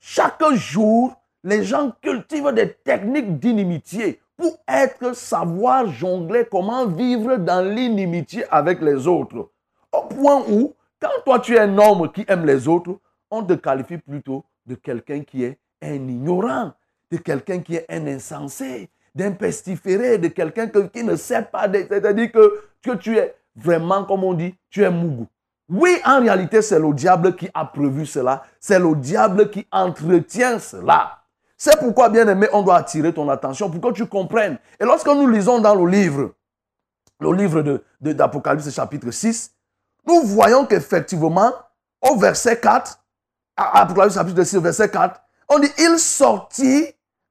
Chaque 0.00 0.42
jour, 0.52 1.14
les 1.44 1.64
gens 1.64 1.92
cultivent 2.00 2.52
des 2.52 2.72
techniques 2.72 3.38
d'inimitié 3.38 4.20
pour 4.36 4.58
être, 4.66 5.14
savoir 5.14 5.86
jongler, 5.86 6.46
comment 6.50 6.86
vivre 6.86 7.36
dans 7.36 7.64
l'inimitié 7.68 8.44
avec 8.50 8.80
les 8.80 9.06
autres. 9.06 9.50
Au 9.92 10.02
point 10.02 10.42
où, 10.48 10.74
quand 11.02 11.10
toi 11.24 11.40
tu 11.40 11.56
es 11.56 11.58
un 11.58 11.76
homme 11.78 12.10
qui 12.12 12.24
aime 12.28 12.46
les 12.46 12.68
autres, 12.68 12.98
on 13.30 13.42
te 13.42 13.54
qualifie 13.54 13.98
plutôt 13.98 14.44
de 14.64 14.76
quelqu'un 14.76 15.22
qui 15.22 15.42
est 15.42 15.58
un 15.82 15.94
ignorant, 15.94 16.72
de 17.10 17.16
quelqu'un 17.16 17.58
qui 17.58 17.74
est 17.74 17.86
un 17.88 18.06
insensé, 18.06 18.88
d'un 19.14 19.32
pestiféré, 19.32 20.18
de 20.18 20.28
quelqu'un 20.28 20.68
qui 20.68 21.02
ne 21.02 21.16
sait 21.16 21.42
pas, 21.42 21.66
c'est-à-dire 21.70 22.30
que, 22.30 22.94
tu 23.00 23.18
es 23.18 23.34
vraiment, 23.56 24.04
comme 24.04 24.22
on 24.24 24.32
dit, 24.32 24.54
tu 24.70 24.84
es 24.84 24.90
mougou. 24.90 25.26
Oui, 25.68 25.96
en 26.04 26.20
réalité, 26.20 26.62
c'est 26.62 26.78
le 26.78 26.92
diable 26.92 27.34
qui 27.34 27.48
a 27.52 27.64
prévu 27.64 28.06
cela. 28.06 28.44
C'est 28.60 28.78
le 28.78 28.94
diable 28.94 29.50
qui 29.50 29.66
entretient 29.72 30.58
cela. 30.58 31.18
C'est 31.56 31.78
pourquoi, 31.78 32.08
bien 32.08 32.28
aimé, 32.28 32.46
on 32.52 32.62
doit 32.62 32.76
attirer 32.76 33.12
ton 33.12 33.28
attention 33.28 33.70
pour 33.70 33.80
que 33.80 33.96
tu 33.96 34.06
comprennes. 34.06 34.58
Et 34.78 34.84
lorsque 34.84 35.06
nous 35.06 35.28
lisons 35.28 35.60
dans 35.60 35.74
le 35.74 35.90
livre, 35.90 36.34
le 37.20 37.32
livre 37.32 37.80
d'Apocalypse 38.00 38.66
de, 38.66 38.70
chapitre 38.70 39.10
6, 39.10 39.54
nous 40.06 40.22
voyons 40.22 40.66
qu'effectivement, 40.66 41.52
au 42.00 42.16
verset 42.16 42.58
4, 42.58 42.98
Apocalypse 43.56 44.14
chapitre 44.14 44.42
6, 44.42 44.56
verset 44.58 44.90
4, 44.90 45.20
on 45.48 45.58
dit, 45.58 45.70
il 45.78 45.98
sortit 45.98 46.86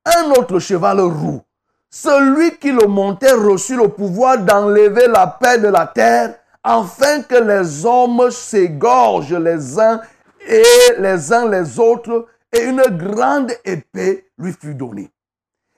un 0.06 0.32
autre 0.32 0.60
cheval 0.60 1.00
roux. 1.02 1.42
Celui 1.90 2.58
qui 2.58 2.72
le 2.72 2.88
montait 2.88 3.34
reçut 3.34 3.76
le 3.76 3.90
pouvoir 3.90 4.38
d'enlever 4.38 5.08
la 5.08 5.28
paix 5.28 5.58
de 5.58 5.68
la 5.68 5.88
terre, 5.88 6.36
afin 6.64 7.22
que 7.24 7.36
les 7.36 7.86
hommes 7.86 8.30
s'égorgent 8.32 9.34
les 9.34 9.80
uns 9.80 10.00
et 10.48 10.64
les 11.00 11.34
uns 11.34 11.50
les 11.50 11.80
autres, 11.80 12.28
et 12.54 12.64
une 12.64 12.84
grande 12.84 13.52
épée 13.66 14.30
lui 14.38 14.54
fut 14.54 14.76
donnée. 14.76 15.10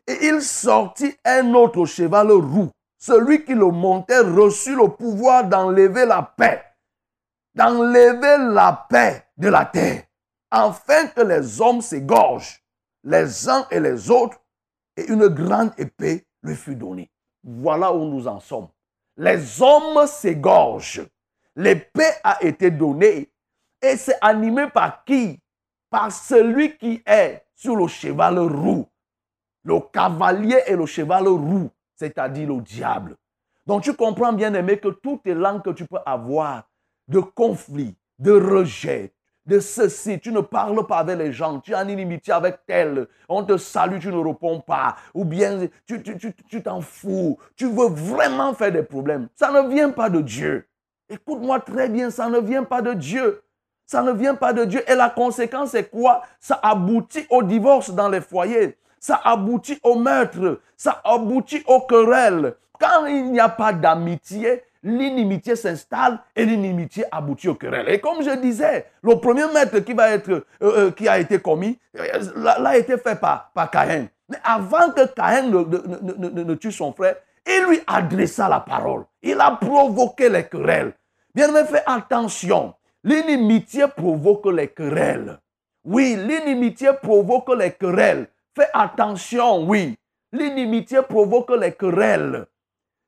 Et 0.07 0.27
il 0.27 0.41
sortit 0.41 1.15
un 1.23 1.53
autre 1.53 1.85
cheval 1.85 2.31
roux. 2.31 2.69
Celui 2.99 3.43
qui 3.43 3.53
le 3.53 3.67
montait 3.67 4.19
reçut 4.19 4.75
le 4.75 4.89
pouvoir 4.89 5.45
d'enlever 5.45 6.05
la 6.05 6.21
paix, 6.37 6.61
d'enlever 7.55 8.53
la 8.53 8.87
paix 8.89 9.27
de 9.37 9.49
la 9.49 9.65
terre 9.65 10.03
afin 10.49 11.07
que 11.07 11.21
les 11.21 11.61
hommes 11.61 11.81
s'égorgent 11.81 12.63
les 13.03 13.49
uns 13.49 13.67
et 13.69 13.79
les 13.79 14.09
autres, 14.09 14.39
et 14.95 15.05
une 15.11 15.27
grande 15.27 15.71
épée 15.77 16.25
lui 16.41 16.55
fut 16.55 16.75
donnée. 16.75 17.11
Voilà 17.43 17.91
où 17.93 18.05
nous 18.05 18.27
en 18.27 18.39
sommes. 18.39 18.69
Les 19.17 19.61
hommes 19.61 20.07
s'égorgent. 20.07 21.05
L'épée 21.55 22.11
a 22.23 22.41
été 22.43 22.71
donnée 22.71 23.31
et 23.81 23.97
c'est 23.97 24.17
animé 24.21 24.67
par 24.69 25.03
qui? 25.03 25.39
Par 25.89 26.11
celui 26.11 26.77
qui 26.77 27.03
est 27.05 27.45
sur 27.53 27.75
le 27.75 27.87
cheval 27.87 28.39
roux. 28.39 28.87
Le 29.63 29.79
cavalier 29.79 30.61
et 30.65 30.75
le 30.75 30.85
cheval 30.85 31.27
roux, 31.27 31.69
c'est-à-dire 31.95 32.47
le 32.47 32.61
diable. 32.61 33.15
Donc 33.65 33.83
tu 33.83 33.93
comprends 33.93 34.33
bien 34.33 34.53
aimé 34.53 34.79
que 34.79 34.89
toutes 34.89 35.25
les 35.25 35.35
langues 35.35 35.61
que 35.61 35.69
tu 35.69 35.85
peux 35.85 35.99
avoir 36.05 36.63
de 37.13 37.19
conflit, 37.19 37.95
de 38.17 38.31
rejet, 38.31 39.13
de 39.45 39.59
ceci. 39.59 40.19
Tu 40.19 40.31
ne 40.31 40.41
parles 40.41 40.85
pas 40.87 40.97
avec 40.97 41.17
les 41.19 41.31
gens. 41.31 41.59
Tu 41.59 41.71
es 41.71 41.75
en 41.75 41.87
inimitié 41.87 42.33
avec 42.33 42.65
tel. 42.65 43.07
On 43.29 43.43
te 43.43 43.55
salue, 43.57 43.99
tu 43.99 44.07
ne 44.07 44.17
réponds 44.17 44.61
pas. 44.61 44.95
Ou 45.13 45.23
bien 45.23 45.67
tu 45.85 46.63
t'en 46.63 46.81
fous. 46.81 47.37
Tu 47.55 47.67
veux 47.67 47.89
vraiment 47.89 48.55
faire 48.55 48.71
des 48.71 48.81
problèmes. 48.81 49.27
Ça 49.35 49.51
ne 49.51 49.69
vient 49.69 49.91
pas 49.91 50.09
de 50.09 50.21
Dieu. 50.21 50.67
Écoute-moi 51.07 51.59
très 51.59 51.87
bien, 51.87 52.09
ça 52.09 52.27
ne 52.29 52.39
vient 52.39 52.63
pas 52.63 52.81
de 52.81 52.93
Dieu. 52.93 53.43
Ça 53.85 54.01
ne 54.01 54.11
vient 54.11 54.35
pas 54.35 54.53
de 54.53 54.65
Dieu. 54.65 54.81
Et 54.89 54.95
la 54.95 55.09
conséquence 55.11 55.75
est 55.75 55.89
quoi? 55.89 56.23
Ça 56.39 56.59
aboutit 56.63 57.27
au 57.29 57.43
divorce 57.43 57.91
dans 57.91 58.09
les 58.09 58.21
foyers. 58.21 58.77
Ça 58.99 59.21
aboutit 59.23 59.77
au 59.83 59.95
meurtre. 59.95 60.61
Ça 60.77 60.99
aboutit 61.03 61.61
au 61.67 61.81
querelle. 61.81 62.55
Quand 62.79 63.05
il 63.05 63.31
n'y 63.31 63.39
a 63.39 63.49
pas 63.49 63.71
d'amitié, 63.71 64.63
l'inimitié 64.83 65.55
s'installe 65.55 66.19
et 66.35 66.45
l'inimitié 66.45 67.05
aboutit 67.11 67.47
au 67.47 67.55
querelle. 67.55 67.89
Et 67.89 67.99
comme 67.99 68.21
je 68.21 68.35
disais, 68.35 68.85
le 69.01 69.15
premier 69.15 69.45
maître 69.53 69.79
qui, 69.79 69.93
euh, 69.97 70.41
euh, 70.61 70.91
a 71.07 71.19
été 71.19 71.39
commis 71.39 71.79
l'a 71.93 72.77
été 72.77 72.97
fait 72.97 73.19
par, 73.19 73.51
par. 73.53 73.71
Mais 74.29 74.37
avant 74.43 74.91
que 74.91 75.05
Caïn 75.13 75.49
ne, 75.49 76.53
tue 76.55 76.71
son 76.71 76.93
frère, 76.93 77.15
il 77.45 77.65
lui 77.67 77.79
adressa 77.87 78.47
la 78.47 78.59
parole. 78.59 79.03
Il 79.21 79.39
a 79.39 79.51
provoqué 79.51 80.29
les 80.29 80.45
querelles. 80.45 80.93
Bien 81.35 81.49
aimé, 81.49 81.67
fais 81.69 81.83
attention. 81.85 82.73
L'inimitié 83.03 83.85
provoque 83.87 84.45
les 84.47 84.69
querelles. 84.69 85.39
Oui, 85.83 86.15
l'inimitié 86.15 86.91
provoque 87.01 87.53
les 87.57 87.71
querelles. 87.71 88.27
Fais 88.55 88.69
attention, 88.73 89.67
oui. 89.67 89.97
L'inimitié 90.31 91.01
provoque 91.01 91.51
les 91.59 91.73
querelles. 91.73 92.45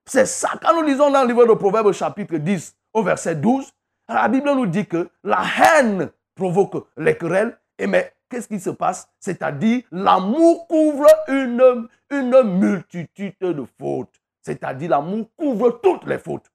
C'est 0.07 0.27
ça, 0.27 0.51
quand 0.61 0.75
nous 0.75 0.83
lisons 0.87 1.09
dans 1.09 1.23
le 1.23 1.29
livre 1.29 1.47
de 1.47 1.53
Proverbes 1.53 1.91
chapitre 1.91 2.37
10 2.37 2.75
au 2.93 3.01
verset 3.01 3.35
12, 3.35 3.71
la 4.07 4.27
Bible 4.27 4.51
nous 4.53 4.67
dit 4.67 4.85
que 4.85 5.09
la 5.23 5.41
haine 5.59 6.11
provoque 6.35 6.87
les 6.95 7.17
querelles. 7.17 7.57
Et 7.79 7.87
mais 7.87 8.13
qu'est-ce 8.29 8.47
qui 8.47 8.59
se 8.59 8.69
passe? 8.69 9.09
C'est-à-dire 9.19 9.81
l'amour 9.91 10.67
couvre 10.67 11.07
une, 11.27 11.81
multitude 12.11 13.33
de 13.41 13.65
fautes. 13.79 14.13
C'est-à-dire 14.43 14.91
l'amour 14.91 15.25
couvre 15.35 15.79
toutes 15.81 16.05
les 16.05 16.19
fautes. 16.19 16.51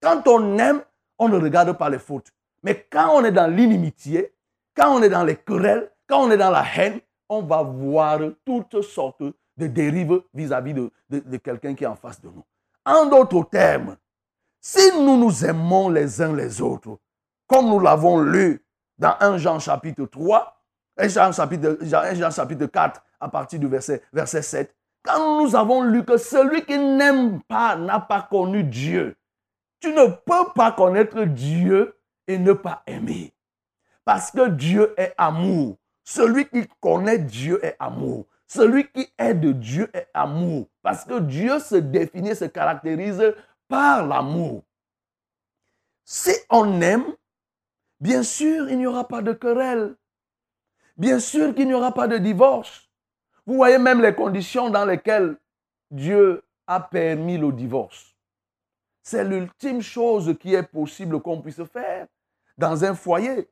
Quand 0.00 0.26
on 0.26 0.56
aime, 0.56 0.80
on 1.18 1.28
ne 1.28 1.38
regarde 1.38 1.76
pas 1.76 1.90
les 1.90 1.98
fautes. 1.98 2.32
Mais 2.62 2.86
quand 2.90 3.10
on 3.16 3.24
est 3.24 3.32
dans 3.32 3.54
l'inimitié, 3.54 4.32
quand 4.74 4.96
on 4.96 5.02
est 5.02 5.10
dans 5.10 5.24
les 5.24 5.36
querelles, 5.36 5.90
quand 6.08 6.24
on 6.26 6.30
est 6.30 6.38
dans 6.38 6.50
la 6.50 6.64
haine, 6.74 7.00
on 7.28 7.42
va 7.42 7.62
voir 7.62 8.20
toutes 8.46 8.80
sortes 8.80 9.22
de 9.22 9.66
dérives 9.66 10.22
vis-à-vis 10.32 10.72
de, 10.72 10.90
de 11.10 11.36
quelqu'un 11.36 11.74
qui 11.74 11.84
est 11.84 11.88
en 11.88 11.96
face 11.96 12.20
de 12.22 12.28
nous. 12.28 12.44
En 12.84 13.06
d'autres 13.06 13.48
termes, 13.50 13.96
si 14.60 14.92
nous 14.92 15.16
nous 15.16 15.44
aimons 15.44 15.88
les 15.88 16.20
uns 16.20 16.34
les 16.34 16.60
autres, 16.60 16.98
comme 17.46 17.68
nous 17.68 17.80
l'avons 17.80 18.20
lu 18.20 18.64
dans 18.98 19.14
1 19.20 19.38
Jean 19.38 19.58
chapitre 19.58 20.04
3, 20.04 20.62
1 20.98 21.08
Jean 21.08 21.32
chapitre, 21.32 21.78
1 21.80 22.14
Jean 22.14 22.30
chapitre 22.30 22.66
4, 22.66 23.02
à 23.20 23.28
partir 23.28 23.58
du 23.58 23.66
verset, 23.66 24.02
verset 24.12 24.42
7, 24.42 24.74
quand 25.02 25.42
nous 25.42 25.54
avons 25.54 25.82
lu 25.82 26.04
que 26.04 26.16
celui 26.16 26.64
qui 26.64 26.78
n'aime 26.78 27.42
pas 27.42 27.76
n'a 27.76 28.00
pas 28.00 28.22
connu 28.22 28.64
Dieu, 28.64 29.16
tu 29.80 29.92
ne 29.92 30.06
peux 30.06 30.52
pas 30.54 30.72
connaître 30.72 31.24
Dieu 31.24 31.94
et 32.26 32.38
ne 32.38 32.52
pas 32.54 32.82
aimer. 32.86 33.34
Parce 34.04 34.30
que 34.30 34.48
Dieu 34.48 34.94
est 34.96 35.14
amour. 35.18 35.76
Celui 36.04 36.46
qui 36.48 36.66
connaît 36.80 37.18
Dieu 37.18 37.62
est 37.64 37.76
amour. 37.78 38.26
Celui 38.46 38.90
qui 38.90 39.08
est 39.18 39.34
de 39.34 39.52
Dieu 39.52 39.90
est 39.94 40.08
amour. 40.14 40.68
Parce 40.82 41.04
que 41.04 41.20
Dieu 41.20 41.58
se 41.58 41.76
définit, 41.76 42.36
se 42.36 42.44
caractérise 42.44 43.34
par 43.68 44.06
l'amour. 44.06 44.62
Si 46.04 46.32
on 46.50 46.80
aime, 46.80 47.06
bien 48.00 48.22
sûr, 48.22 48.68
il 48.68 48.78
n'y 48.78 48.86
aura 48.86 49.08
pas 49.08 49.22
de 49.22 49.32
querelle. 49.32 49.96
Bien 50.96 51.18
sûr 51.18 51.54
qu'il 51.54 51.66
n'y 51.66 51.74
aura 51.74 51.92
pas 51.92 52.06
de 52.06 52.18
divorce. 52.18 52.88
Vous 53.46 53.54
voyez 53.54 53.78
même 53.78 54.00
les 54.00 54.14
conditions 54.14 54.70
dans 54.70 54.84
lesquelles 54.84 55.36
Dieu 55.90 56.42
a 56.66 56.80
permis 56.80 57.38
le 57.38 57.52
divorce. 57.52 58.14
C'est 59.02 59.24
l'ultime 59.24 59.82
chose 59.82 60.34
qui 60.38 60.54
est 60.54 60.62
possible 60.62 61.20
qu'on 61.20 61.40
puisse 61.42 61.62
faire 61.64 62.06
dans 62.56 62.84
un 62.84 62.94
foyer. 62.94 63.50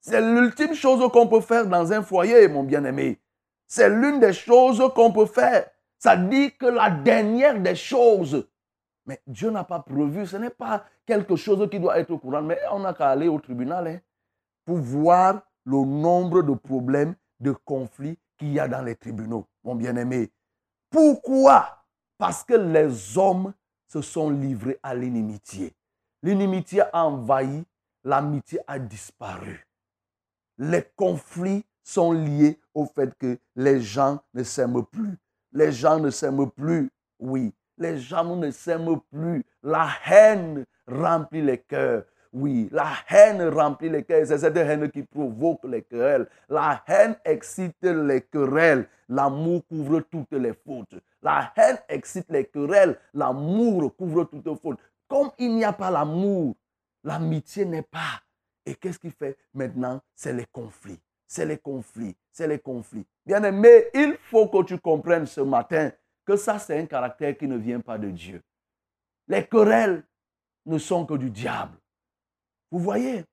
C'est 0.00 0.20
l'ultime 0.20 0.74
chose 0.74 1.08
qu'on 1.12 1.28
peut 1.28 1.40
faire 1.40 1.66
dans 1.66 1.92
un 1.92 2.02
foyer, 2.02 2.48
mon 2.48 2.64
bien-aimé. 2.64 3.20
C'est 3.66 3.88
l'une 3.88 4.20
des 4.20 4.32
choses 4.32 4.82
qu'on 4.94 5.12
peut 5.12 5.26
faire. 5.26 5.68
Ça 5.98 6.16
dit 6.16 6.54
que 6.56 6.66
la 6.66 6.90
dernière 6.90 7.60
des 7.60 7.76
choses. 7.76 8.46
Mais 9.06 9.20
Dieu 9.26 9.50
n'a 9.50 9.64
pas 9.64 9.80
prévu. 9.80 10.26
Ce 10.26 10.36
n'est 10.36 10.50
pas 10.50 10.84
quelque 11.06 11.36
chose 11.36 11.68
qui 11.70 11.80
doit 11.80 11.98
être 11.98 12.10
au 12.10 12.18
courant. 12.18 12.42
Mais 12.42 12.58
on 12.70 12.80
n'a 12.80 12.92
qu'à 12.92 13.10
aller 13.10 13.28
au 13.28 13.38
tribunal 13.38 13.86
hein, 13.86 14.00
pour 14.64 14.78
voir 14.78 15.42
le 15.64 15.84
nombre 15.84 16.42
de 16.42 16.54
problèmes, 16.54 17.14
de 17.40 17.52
conflits 17.52 18.18
qu'il 18.38 18.52
y 18.52 18.60
a 18.60 18.68
dans 18.68 18.82
les 18.82 18.96
tribunaux, 18.96 19.46
mon 19.64 19.74
bien-aimé. 19.74 20.30
Pourquoi? 20.90 21.84
Parce 22.18 22.44
que 22.44 22.54
les 22.54 23.16
hommes 23.18 23.52
se 23.88 24.00
sont 24.00 24.30
livrés 24.30 24.78
à 24.82 24.94
l'inimitié. 24.94 25.74
L'inimitié 26.22 26.82
a 26.92 27.06
envahi, 27.06 27.64
l'amitié 28.04 28.60
a 28.66 28.78
disparu. 28.78 29.66
Les 30.58 30.84
conflits 30.96 31.64
sont 31.82 32.12
liés 32.12 32.58
au 32.74 32.86
fait 32.86 33.12
que 33.18 33.38
les 33.56 33.80
gens 33.80 34.20
ne 34.34 34.42
s'aiment 34.42 34.84
plus. 34.84 35.16
Les 35.52 35.72
gens 35.72 35.98
ne 35.98 36.10
s'aiment 36.10 36.50
plus, 36.50 36.90
oui. 37.18 37.52
Les 37.78 37.98
gens 37.98 38.36
ne 38.36 38.50
s'aiment 38.50 39.00
plus. 39.10 39.44
La 39.62 39.88
haine 40.06 40.64
remplit 40.86 41.42
les 41.42 41.58
cœurs. 41.58 42.04
Oui, 42.32 42.68
la 42.72 42.92
haine 43.10 43.42
remplit 43.48 43.90
les 43.90 44.04
cœurs. 44.04 44.26
C'est 44.26 44.38
cette 44.38 44.56
haine 44.56 44.90
qui 44.90 45.02
provoque 45.02 45.64
les 45.64 45.82
querelles. 45.82 46.28
La 46.48 46.82
haine 46.86 47.16
excite 47.24 47.82
les 47.82 48.22
querelles. 48.22 48.88
L'amour 49.08 49.66
couvre 49.68 50.00
toutes 50.00 50.32
les 50.32 50.54
fautes. 50.54 50.94
La 51.22 51.52
haine 51.56 51.78
excite 51.88 52.30
les 52.30 52.46
querelles. 52.46 52.98
L'amour 53.12 53.94
couvre 53.96 54.24
toutes 54.24 54.46
les 54.46 54.56
fautes. 54.56 54.78
Comme 55.06 55.30
il 55.38 55.54
n'y 55.54 55.64
a 55.64 55.74
pas 55.74 55.90
l'amour, 55.90 56.56
l'amitié 57.04 57.66
n'est 57.66 57.82
pas. 57.82 58.22
Et 58.64 58.74
qu'est-ce 58.76 58.98
qui 58.98 59.10
fait 59.10 59.36
maintenant? 59.52 60.00
C'est 60.14 60.32
les 60.32 60.46
conflits 60.50 61.00
c'est 61.32 61.46
les 61.46 61.56
conflits, 61.56 62.14
c'est 62.30 62.46
les 62.46 62.58
conflits. 62.58 63.06
Bien 63.24 63.42
aimé, 63.42 63.86
il 63.94 64.18
faut 64.30 64.48
que 64.48 64.62
tu 64.64 64.78
comprennes 64.78 65.24
ce 65.24 65.40
matin 65.40 65.90
que 66.26 66.36
ça, 66.36 66.58
c'est 66.58 66.78
un 66.78 66.84
caractère 66.84 67.38
qui 67.38 67.46
ne 67.46 67.56
vient 67.56 67.80
pas 67.80 67.96
de 67.96 68.10
Dieu. 68.10 68.42
Les 69.28 69.46
querelles 69.46 70.04
ne 70.66 70.76
sont 70.76 71.06
que 71.06 71.14
du 71.14 71.30
diable. 71.30 71.72
Vous 72.70 72.80
voyez, 72.80 73.24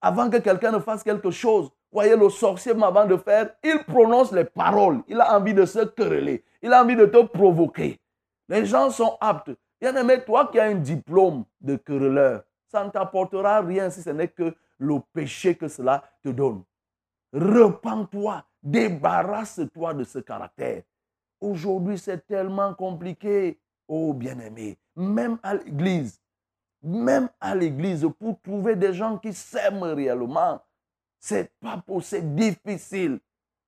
avant 0.00 0.28
que 0.28 0.38
quelqu'un 0.38 0.72
ne 0.72 0.80
fasse 0.80 1.04
quelque 1.04 1.30
chose, 1.30 1.70
voyez 1.92 2.16
le 2.16 2.28
sorcier 2.30 2.72
avant 2.82 3.06
de 3.06 3.16
faire, 3.16 3.54
il 3.62 3.78
prononce 3.84 4.32
les 4.32 4.44
paroles. 4.44 5.04
Il 5.06 5.20
a 5.20 5.38
envie 5.38 5.54
de 5.54 5.66
se 5.66 5.84
quereller. 5.84 6.44
Il 6.62 6.72
a 6.72 6.82
envie 6.82 6.96
de 6.96 7.06
te 7.06 7.22
provoquer. 7.22 8.00
Les 8.48 8.66
gens 8.66 8.90
sont 8.90 9.16
aptes. 9.20 9.52
Bien 9.80 9.94
aimé, 9.94 10.18
toi 10.24 10.48
qui 10.50 10.58
as 10.58 10.64
un 10.64 10.74
diplôme 10.74 11.44
de 11.60 11.76
querelleur, 11.76 12.42
ça 12.66 12.84
ne 12.84 12.90
t'apportera 12.90 13.60
rien 13.60 13.88
si 13.88 14.02
ce 14.02 14.10
n'est 14.10 14.28
que 14.28 14.52
le 14.78 14.98
péché 15.12 15.54
que 15.54 15.68
cela 15.68 16.02
te 16.24 16.30
donne. 16.30 16.64
Repends-toi, 17.32 18.44
débarrasse-toi 18.62 19.94
de 19.94 20.04
ce 20.04 20.18
caractère. 20.18 20.82
Aujourd'hui, 21.40 21.98
c'est 21.98 22.26
tellement 22.26 22.74
compliqué. 22.74 23.60
Oh 23.88 24.12
bien-aimé, 24.12 24.78
même 24.96 25.38
à 25.42 25.54
l'église, 25.54 26.20
même 26.82 27.28
à 27.40 27.54
l'église, 27.54 28.08
pour 28.18 28.40
trouver 28.40 28.74
des 28.74 28.92
gens 28.92 29.16
qui 29.18 29.32
s'aiment 29.32 29.82
réellement, 29.82 30.60
c'est 31.20 31.52
pas 31.60 31.76
possible, 31.78 32.34
difficile. 32.34 33.20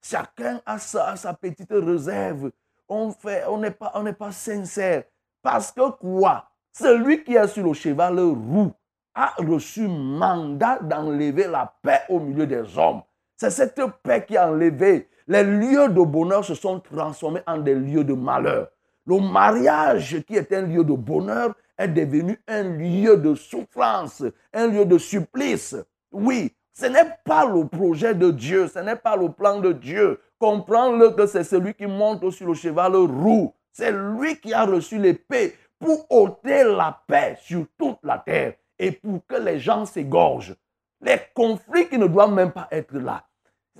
Chacun 0.02 0.60
a 0.64 0.78
sa, 0.78 1.34
petite 1.34 1.70
réserve. 1.72 2.50
On 2.88 3.10
fait, 3.10 3.44
on 3.46 3.58
n'est 3.58 3.70
pas, 3.70 3.92
on 3.94 4.02
n'est 4.02 4.12
pas 4.12 4.32
sincère. 4.32 5.04
Parce 5.42 5.70
que 5.72 5.90
quoi? 5.90 6.48
Celui 6.72 7.24
qui 7.24 7.34
est 7.34 7.48
sur 7.48 7.66
le 7.66 7.74
cheval 7.74 8.18
roux 8.18 8.72
a 9.14 9.34
reçu 9.38 9.88
mandat 9.88 10.78
d'enlever 10.78 11.48
la 11.48 11.74
paix 11.82 12.02
au 12.08 12.20
milieu 12.20 12.46
des 12.46 12.78
hommes. 12.78 13.02
C'est 13.40 13.50
cette 13.50 13.80
paix 14.02 14.24
qui 14.26 14.36
a 14.36 14.48
enlevé. 14.48 15.08
Les 15.28 15.44
lieux 15.44 15.88
de 15.88 16.02
bonheur 16.02 16.44
se 16.44 16.56
sont 16.56 16.80
transformés 16.80 17.42
en 17.46 17.58
des 17.58 17.76
lieux 17.76 18.02
de 18.02 18.12
malheur. 18.12 18.66
Le 19.06 19.20
mariage 19.20 20.24
qui 20.26 20.34
est 20.34 20.52
un 20.52 20.62
lieu 20.62 20.82
de 20.82 20.92
bonheur 20.92 21.54
est 21.78 21.86
devenu 21.86 22.36
un 22.48 22.64
lieu 22.64 23.16
de 23.16 23.36
souffrance, 23.36 24.24
un 24.52 24.66
lieu 24.66 24.84
de 24.84 24.98
supplice. 24.98 25.76
Oui, 26.10 26.52
ce 26.74 26.86
n'est 26.86 27.14
pas 27.24 27.46
le 27.46 27.64
projet 27.68 28.12
de 28.12 28.32
Dieu, 28.32 28.66
ce 28.66 28.80
n'est 28.80 28.96
pas 28.96 29.14
le 29.14 29.30
plan 29.30 29.60
de 29.60 29.72
Dieu. 29.72 30.18
Comprends-le 30.40 31.10
que 31.10 31.26
c'est 31.26 31.44
celui 31.44 31.74
qui 31.74 31.86
monte 31.86 32.28
sur 32.30 32.48
le 32.48 32.54
cheval 32.54 32.96
roux. 32.96 33.54
C'est 33.70 33.92
lui 33.92 34.40
qui 34.40 34.52
a 34.52 34.64
reçu 34.64 34.98
l'épée 34.98 35.54
pour 35.78 36.10
ôter 36.10 36.64
la 36.64 37.00
paix 37.06 37.38
sur 37.40 37.66
toute 37.78 37.98
la 38.02 38.18
terre 38.18 38.54
et 38.80 38.90
pour 38.90 39.24
que 39.28 39.36
les 39.36 39.60
gens 39.60 39.84
s'égorgent. 39.84 40.56
Les 41.00 41.20
conflits 41.32 41.88
qui 41.88 41.98
ne 41.98 42.08
doivent 42.08 42.34
même 42.34 42.50
pas 42.50 42.66
être 42.72 42.96
là. 42.96 43.22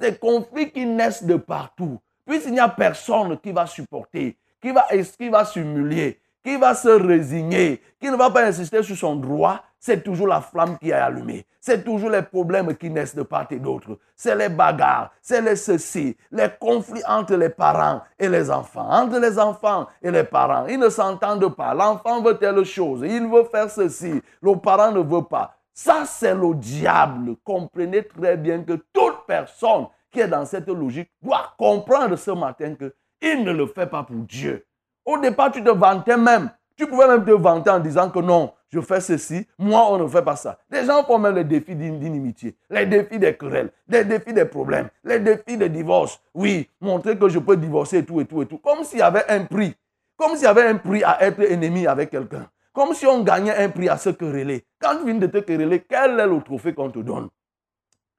Ces 0.00 0.16
conflits 0.16 0.70
qui 0.70 0.86
naissent 0.86 1.24
de 1.24 1.36
partout. 1.36 1.98
Puisqu'il 2.26 2.52
n'y 2.52 2.60
a 2.60 2.68
personne 2.68 3.38
qui 3.38 3.52
va 3.52 3.66
supporter, 3.66 4.36
qui 4.60 4.70
va, 4.70 4.86
qui 5.18 5.28
va 5.28 5.44
s'humilier, 5.44 6.20
qui 6.44 6.56
va 6.56 6.74
se 6.74 6.88
résigner, 6.88 7.80
qui 8.00 8.10
ne 8.10 8.16
va 8.16 8.30
pas 8.30 8.44
insister 8.44 8.82
sur 8.82 8.96
son 8.96 9.16
droit, 9.16 9.62
c'est 9.80 10.02
toujours 10.02 10.26
la 10.26 10.40
flamme 10.40 10.76
qui 10.78 10.90
est 10.90 10.92
allumée. 10.92 11.46
C'est 11.60 11.84
toujours 11.84 12.10
les 12.10 12.22
problèmes 12.22 12.74
qui 12.76 12.90
naissent 12.90 13.14
de 13.14 13.22
part 13.22 13.46
et 13.50 13.58
d'autre. 13.58 13.98
C'est 14.16 14.34
les 14.34 14.48
bagarres, 14.48 15.10
c'est 15.20 15.56
ceci, 15.56 16.16
les 16.30 16.48
conflits 16.58 17.02
entre 17.06 17.34
les 17.36 17.48
parents 17.48 18.02
et 18.18 18.28
les 18.28 18.50
enfants, 18.50 18.88
entre 18.90 19.18
les 19.18 19.38
enfants 19.38 19.86
et 20.02 20.10
les 20.10 20.24
parents. 20.24 20.66
Ils 20.66 20.78
ne 20.78 20.88
s'entendent 20.88 21.54
pas. 21.54 21.74
L'enfant 21.74 22.22
veut 22.22 22.36
telle 22.36 22.64
chose, 22.64 23.02
il 23.04 23.26
veut 23.28 23.44
faire 23.44 23.70
ceci, 23.70 24.20
le 24.42 24.56
parent 24.56 24.92
ne 24.92 25.00
veut 25.00 25.24
pas. 25.24 25.54
Ça, 25.72 26.04
c'est 26.06 26.34
le 26.34 26.54
diable. 26.54 27.36
Comprenez 27.44 28.02
très 28.02 28.36
bien 28.36 28.64
que 28.64 28.72
toute 28.92 29.07
personne 29.28 29.86
qui 30.10 30.20
est 30.20 30.26
dans 30.26 30.44
cette 30.46 30.68
logique 30.68 31.10
doit 31.22 31.54
comprendre 31.58 32.16
ce 32.16 32.32
matin 32.32 32.74
qu'il 33.20 33.44
ne 33.44 33.52
le 33.52 33.66
fait 33.66 33.86
pas 33.86 34.02
pour 34.02 34.16
Dieu. 34.16 34.66
Au 35.04 35.18
départ, 35.18 35.52
tu 35.52 35.62
te 35.62 35.70
vantais 35.70 36.16
même. 36.16 36.50
Tu 36.76 36.86
pouvais 36.86 37.06
même 37.08 37.24
te 37.24 37.30
vanter 37.30 37.70
en 37.70 37.80
disant 37.80 38.08
que 38.08 38.20
non, 38.20 38.52
je 38.70 38.80
fais 38.80 39.00
ceci, 39.00 39.46
moi, 39.58 39.90
on 39.90 39.98
ne 39.98 40.06
fait 40.06 40.22
pas 40.22 40.36
ça. 40.36 40.58
Les 40.70 40.84
gens 40.84 41.02
font 41.04 41.18
même 41.18 41.34
les 41.34 41.44
défis 41.44 41.74
d'inimitié, 41.74 42.56
les 42.70 42.86
défis 42.86 43.18
des 43.18 43.34
querelles, 43.34 43.72
les 43.88 44.04
défis 44.04 44.32
des 44.32 44.44
problèmes, 44.44 44.88
les 45.02 45.18
défis 45.18 45.56
des 45.56 45.68
divorces. 45.68 46.20
Oui, 46.34 46.68
montrer 46.80 47.18
que 47.18 47.28
je 47.28 47.38
peux 47.38 47.56
divorcer 47.56 47.98
et 47.98 48.04
tout 48.04 48.20
et 48.20 48.26
tout 48.26 48.42
et 48.42 48.46
tout. 48.46 48.58
Comme 48.58 48.84
s'il 48.84 49.00
y 49.00 49.02
avait 49.02 49.28
un 49.28 49.44
prix. 49.44 49.74
Comme 50.16 50.36
s'il 50.36 50.44
y 50.44 50.46
avait 50.46 50.66
un 50.66 50.76
prix 50.76 51.02
à 51.02 51.22
être 51.22 51.40
ennemi 51.40 51.86
avec 51.86 52.10
quelqu'un. 52.10 52.48
Comme 52.72 52.94
si 52.94 53.06
on 53.06 53.22
gagnait 53.24 53.56
un 53.56 53.70
prix 53.70 53.88
à 53.88 53.96
se 53.96 54.10
quereller. 54.10 54.64
Quand 54.80 54.98
tu 54.98 55.06
viens 55.06 55.14
de 55.14 55.26
te 55.26 55.38
quereller, 55.38 55.80
quel 55.88 56.20
est 56.20 56.26
le 56.26 56.40
trophée 56.42 56.74
qu'on 56.74 56.90
te 56.90 57.00
donne? 57.00 57.28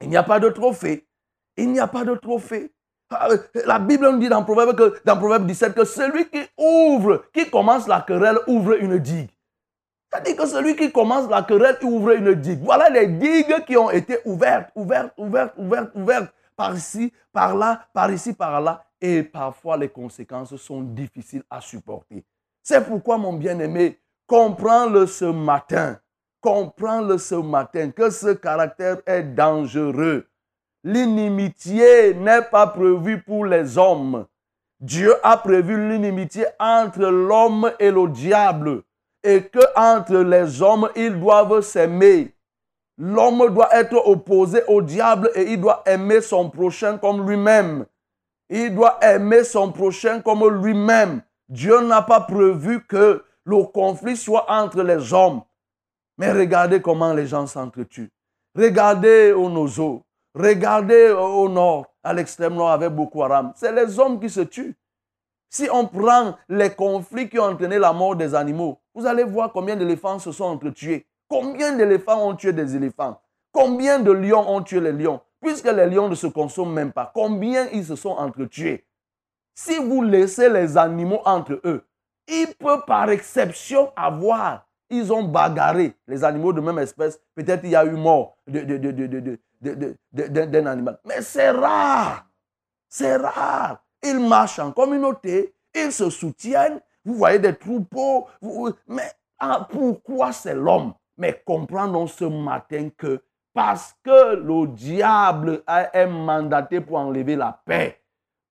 Il 0.02 0.10
n'y 0.10 0.18
a 0.18 0.24
pas 0.24 0.40
de 0.40 0.50
trophée. 0.50 1.08
Il 1.58 1.72
n'y 1.72 1.80
a 1.80 1.88
pas 1.88 2.04
de 2.04 2.16
trophée. 2.16 2.72
Ah, 3.12 3.28
la 3.66 3.80
Bible 3.80 4.10
nous 4.10 4.20
dit 4.20 4.30
dans 4.30 4.44
Proverbe, 4.44 4.76
que, 4.76 5.02
dans 5.04 5.18
Proverbe 5.18 5.48
17 5.48 5.74
que 5.74 5.84
celui 5.84 6.30
qui 6.30 6.42
ouvre, 6.58 7.24
qui 7.34 7.50
commence 7.50 7.88
la 7.88 8.02
querelle, 8.02 8.38
ouvre 8.48 8.74
une 8.80 9.00
digue. 9.00 9.32
C'est-à-dire 10.12 10.36
que 10.38 10.46
celui 10.48 10.76
qui 10.76 10.92
commence 10.92 11.30
la 11.30 11.42
querelle 11.42 11.78
ouvre 11.82 12.12
une 12.12 12.34
digue. 12.36 12.62
Voilà 12.64 12.90
les 12.90 13.08
digues 13.08 13.66
qui 13.66 13.78
ont 13.78 13.90
été 13.90 14.20
ouvertes, 14.26 14.70
ouvertes, 14.76 15.14
ouvertes, 15.18 15.54
ouvertes, 15.58 15.92
ouvertes, 15.96 16.34
par 16.56 16.76
ici, 16.76 17.12
par 17.32 17.56
là, 17.56 17.88
par 17.94 18.12
ici, 18.12 18.34
par 18.34 18.62
là. 18.62 18.86
Et 19.02 19.24
parfois, 19.24 19.78
les 19.78 19.90
conséquences 19.90 20.56
sont 20.58 20.82
difficiles 20.82 21.44
à 21.50 21.62
supporter. 21.62 22.24
C'est 22.62 22.86
pourquoi, 22.86 23.18
mon 23.18 23.34
bien-aimé, 23.34 24.00
comprends-le 24.28 25.08
ce 25.08 25.26
matin. 25.26 26.00
Comprends-le 26.42 27.18
ce 27.18 27.36
matin 27.36 27.92
que 27.92 28.10
ce 28.10 28.34
caractère 28.34 28.98
est 29.06 29.24
dangereux. 29.24 30.26
L'inimitié 30.84 32.14
n'est 32.14 32.44
pas 32.44 32.68
prévue 32.68 33.22
pour 33.22 33.46
les 33.46 33.78
hommes. 33.78 34.26
Dieu 34.80 35.14
a 35.24 35.36
prévu 35.36 35.90
l'inimitié 35.90 36.46
entre 36.58 37.02
l'homme 37.02 37.70
et 37.80 37.92
le 37.92 38.08
diable 38.08 38.84
et 39.24 39.44
que 39.44 39.60
entre 39.76 40.20
les 40.20 40.62
hommes, 40.62 40.90
ils 40.96 41.20
doivent 41.20 41.60
s'aimer. 41.60 42.34
L'homme 42.98 43.54
doit 43.54 43.76
être 43.76 43.98
opposé 44.08 44.64
au 44.68 44.82
diable 44.82 45.32
et 45.36 45.52
il 45.54 45.60
doit 45.60 45.84
aimer 45.86 46.22
son 46.22 46.50
prochain 46.50 46.98
comme 46.98 47.30
lui-même. 47.30 47.86
Il 48.50 48.74
doit 48.74 48.98
aimer 49.02 49.44
son 49.44 49.72
prochain 49.72 50.22
comme 50.22 50.48
lui-même. 50.64 51.22
Dieu 51.50 51.82
n'a 51.82 52.02
pas 52.02 52.22
prévu 52.22 52.86
que 52.86 53.24
le 53.44 53.64
conflit 53.64 54.16
soit 54.16 54.46
entre 54.50 54.82
les 54.84 55.14
hommes. 55.14 55.42
Mais 56.20 56.34
regardez 56.34 56.82
comment 56.82 57.14
les 57.14 57.26
gens 57.26 57.48
s'entretuent. 57.48 58.12
Regardez 58.54 59.32
au 59.32 59.50
Nozo. 59.50 60.04
Regardez 60.36 61.10
au 61.10 61.50
nord, 61.50 61.88
à 62.04 62.14
l'extrême 62.14 62.56
nord 62.56 62.72
avec 62.72 62.90
Boko 62.92 63.24
Haram. 63.24 63.54
C'est 63.56 63.72
les 63.72 63.98
hommes 63.98 64.20
qui 64.20 64.30
se 64.30 64.42
tuent. 64.42 64.76
Si 65.50 65.68
on 65.72 65.88
prend 65.88 66.36
les 66.50 66.70
conflits 66.70 67.30
qui 67.30 67.40
ont 67.40 67.46
entraîné 67.46 67.80
la 67.80 67.94
mort 67.94 68.16
des 68.16 68.36
animaux, 68.36 68.80
vous 68.94 69.08
allez 69.08 69.24
voir 69.24 69.52
combien 69.52 69.76
d'éléphants 69.76 70.20
se 70.20 70.32
sont 70.32 70.44
entretués. 70.44 71.08
Combien 71.28 71.76
d'éléphants 71.76 72.28
ont 72.28 72.36
tué 72.36 72.54
des 72.54 72.76
éléphants 72.76 73.20
Combien 73.52 74.00
de 74.00 74.12
lions 74.12 74.48
ont 74.48 74.62
tué 74.62 74.82
les 74.82 74.92
lions 74.92 75.22
Puisque 75.42 75.72
les 75.72 75.88
lions 75.88 76.10
ne 76.10 76.16
se 76.16 76.28
consomment 76.28 76.74
même 76.74 76.92
pas, 76.92 77.12
combien 77.14 77.68
ils 77.70 77.86
se 77.86 77.96
sont 77.96 78.10
entretués 78.10 78.86
Si 79.56 79.78
vous 79.78 80.04
laissez 80.04 80.50
les 80.50 80.78
animaux 80.78 81.22
entre 81.26 81.62
eux, 81.64 81.88
ils 82.28 82.54
peuvent 82.60 82.86
par 82.86 83.10
exception 83.10 83.92
avoir, 83.96 84.69
ils 84.90 85.14
ont 85.14 85.24
bagarré 85.24 85.96
les 86.08 86.24
animaux 86.24 86.54
de 86.54 86.62
même 86.62 86.80
espèce. 86.80 87.20
Peut-être 87.36 87.64
il 87.64 87.72
y 87.72 87.76
a 87.76 87.86
eu 87.86 87.92
mort 87.92 88.38
d'un 88.48 90.66
animal. 90.66 91.00
Mais 91.06 91.22
c'est 91.22 91.52
rare. 91.52 92.26
C'est 92.88 93.18
rare. 93.18 93.84
Ils 94.04 94.20
marchent 94.20 94.60
en 94.60 94.72
communauté, 94.72 95.54
ils 95.76 95.92
se 95.92 96.10
soutiennent. 96.10 96.80
Vous 97.06 97.16
voyez 97.16 97.40
des 97.40 97.56
troupeaux. 97.56 98.28
mais 98.88 99.12
ah, 99.40 99.68
pourquoi 99.70 100.32
c'est 100.32 100.56
l'homme 100.56 100.94
Mais 101.18 101.42
comprenons 101.46 102.08
ce 102.08 102.26
matin 102.26 102.90
que 102.98 103.22
parce 103.54 103.96
que 104.04 104.36
le 104.36 104.68
diable 104.68 105.64
est 105.94 106.08
mandaté 106.08 106.82
pour 106.82 106.98
enlever 106.98 107.36
la 107.36 107.60
paix. 107.66 108.00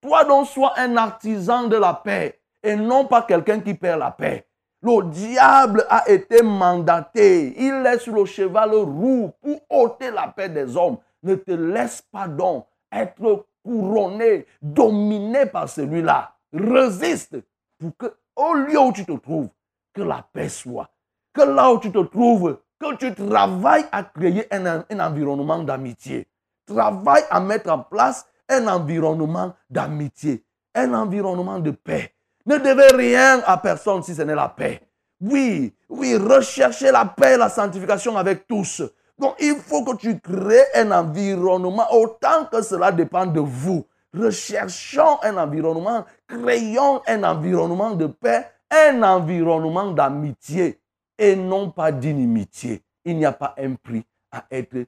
Toi 0.01 0.24
donc 0.24 0.46
sois 0.46 0.74
un 0.77 0.96
artisan 0.96 1.68
de 1.68 1.77
la 1.77 1.94
paix 1.94 2.40
et 2.62 2.77
non 2.77 3.05
pas 3.05 3.22
quelqu'un 3.22 3.61
qui 3.61 3.74
perd 3.74 4.01
la 4.01 4.11
paix. 4.11 4.47
Le 4.81 5.03
diable 5.11 5.85
a 5.88 6.09
été 6.09 6.43
mandaté. 6.43 7.55
Il 7.61 7.85
est 7.85 7.99
sur 7.99 8.14
le 8.14 8.25
cheval 8.25 8.75
roux 8.75 9.33
pour 9.41 9.61
ôter 9.69 10.11
la 10.11 10.29
paix 10.29 10.49
des 10.49 10.77
hommes. 10.77 10.99
Ne 11.23 11.35
te 11.35 11.51
laisse 11.51 12.03
pas 12.03 12.29
donc 12.29 12.67
être 12.93 13.47
couronné, 13.64 14.47
dominé 14.62 15.47
par 15.47 15.69
celui-là. 15.69 16.33
Résiste 16.53 17.37
pour 17.79 17.97
que, 17.97 18.07
au 18.37 18.55
lieu 18.55 18.79
où 18.79 18.93
tu 18.93 19.05
te 19.05 19.12
trouves, 19.12 19.49
que 19.93 20.03
la 20.03 20.25
paix 20.33 20.49
soit. 20.49 20.88
Que 21.35 21.43
là 21.43 21.73
où 21.73 21.79
tu 21.81 21.91
te 21.91 21.99
trouves, 21.99 22.59
que 22.79 22.95
tu 22.97 23.12
travailles 23.14 23.85
à 23.91 24.05
créer 24.05 24.47
un, 24.55 24.85
un 24.88 25.01
environnement 25.01 25.62
d'amitié. 25.62 26.29
Travaille 26.67 27.25
à 27.31 27.41
mettre 27.41 27.71
en 27.71 27.81
place 27.81 28.27
un 28.49 28.69
environnement 28.69 29.55
d'amitié, 29.69 30.45
un 30.75 30.95
environnement 30.95 31.59
de 31.59 31.73
paix. 31.73 32.14
Ne 32.48 32.56
devez 32.56 32.96
rien 32.96 33.42
à 33.44 33.58
personne 33.58 34.02
si 34.02 34.14
ce 34.14 34.22
n'est 34.22 34.34
la 34.34 34.48
paix. 34.48 34.80
Oui, 35.20 35.74
oui, 35.90 36.16
recherchez 36.16 36.90
la 36.90 37.04
paix 37.04 37.34
et 37.34 37.37
la 37.37 37.50
sanctification 37.50 38.16
avec 38.16 38.46
tous. 38.46 38.82
Donc, 39.18 39.34
il 39.38 39.56
faut 39.56 39.84
que 39.84 39.94
tu 39.96 40.18
crées 40.18 40.64
un 40.74 40.90
environnement 40.92 41.87
autant 41.92 42.46
que 42.50 42.62
cela 42.62 42.90
dépend 42.90 43.26
de 43.26 43.40
vous. 43.40 43.84
Recherchons 44.14 45.18
un 45.22 45.37
environnement, 45.37 46.06
créons 46.26 47.02
un 47.06 47.22
environnement 47.24 47.90
de 47.90 48.06
paix, 48.06 48.46
un 48.70 49.02
environnement 49.02 49.90
d'amitié 49.90 50.80
et 51.18 51.37
non 51.37 51.70
pas 51.70 51.92
d'inimitié. 51.92 52.82
Il 53.04 53.18
n'y 53.18 53.26
a 53.26 53.32
pas 53.32 53.54
un 53.58 53.74
prix 53.74 54.06
à 54.32 54.46
être 54.50 54.87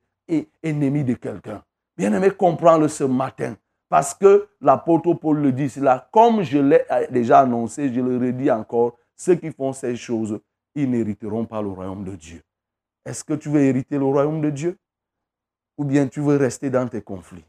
ennemi 0.62 1.04
de 1.04 1.12
quelqu'un. 1.12 1.62
Bien-aimé, 1.94 2.30
comprends-le 2.30 2.88
ce 2.88 3.04
matin. 3.04 3.54
Parce 3.90 4.14
que 4.14 4.48
l'apôtre 4.61 5.14
Paul 5.14 5.42
le 5.42 5.50
dit, 5.50 5.68
c'est 5.68 5.81
là, 5.81 6.09
comme 6.12 6.42
je 6.42 6.59
l'ai 6.59 6.85
déjà 7.11 7.40
annoncé, 7.40 7.92
je 7.92 8.00
le 8.00 8.18
redis 8.18 8.48
encore, 8.48 8.96
ceux 9.16 9.35
qui 9.35 9.50
font 9.50 9.72
ces 9.72 9.96
choses, 9.96 10.40
ils 10.76 10.88
n'hériteront 10.88 11.44
pas 11.44 11.61
le 11.61 11.70
royaume 11.70 12.05
de 12.05 12.14
Dieu. 12.14 12.40
Est-ce 13.05 13.24
que 13.24 13.35
tu 13.35 13.48
veux 13.48 13.61
hériter 13.61 13.98
le 13.98 14.05
royaume 14.05 14.40
de 14.40 14.50
Dieu? 14.50 14.79
Ou 15.76 15.85
bien 15.85 16.07
tu 16.07 16.20
veux 16.20 16.37
rester 16.37 16.70
dans 16.70 16.87
tes 16.87 17.03
conflits? 17.03 17.44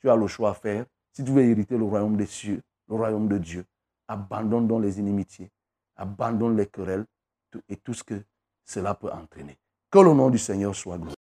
Tu 0.00 0.08
as 0.08 0.14
le 0.14 0.28
choix 0.28 0.50
à 0.50 0.54
faire. 0.54 0.86
Si 1.12 1.24
tu 1.24 1.32
veux 1.32 1.42
hériter 1.42 1.76
le 1.76 1.84
royaume 1.84 2.16
des 2.16 2.26
cieux, 2.26 2.62
le 2.88 2.94
royaume 2.94 3.26
de 3.26 3.38
Dieu, 3.38 3.64
abandonne 4.06 4.68
donc 4.68 4.82
les 4.82 5.00
inimitiés, 5.00 5.50
abandonne 5.96 6.56
les 6.56 6.66
querelles 6.66 7.06
et 7.68 7.76
tout 7.76 7.92
ce 7.92 8.04
que 8.04 8.22
cela 8.64 8.94
peut 8.94 9.10
entraîner. 9.10 9.58
Que 9.90 9.98
le 9.98 10.14
nom 10.14 10.30
du 10.30 10.38
Seigneur 10.38 10.76
soit 10.76 10.96
glorifié. 10.96 11.21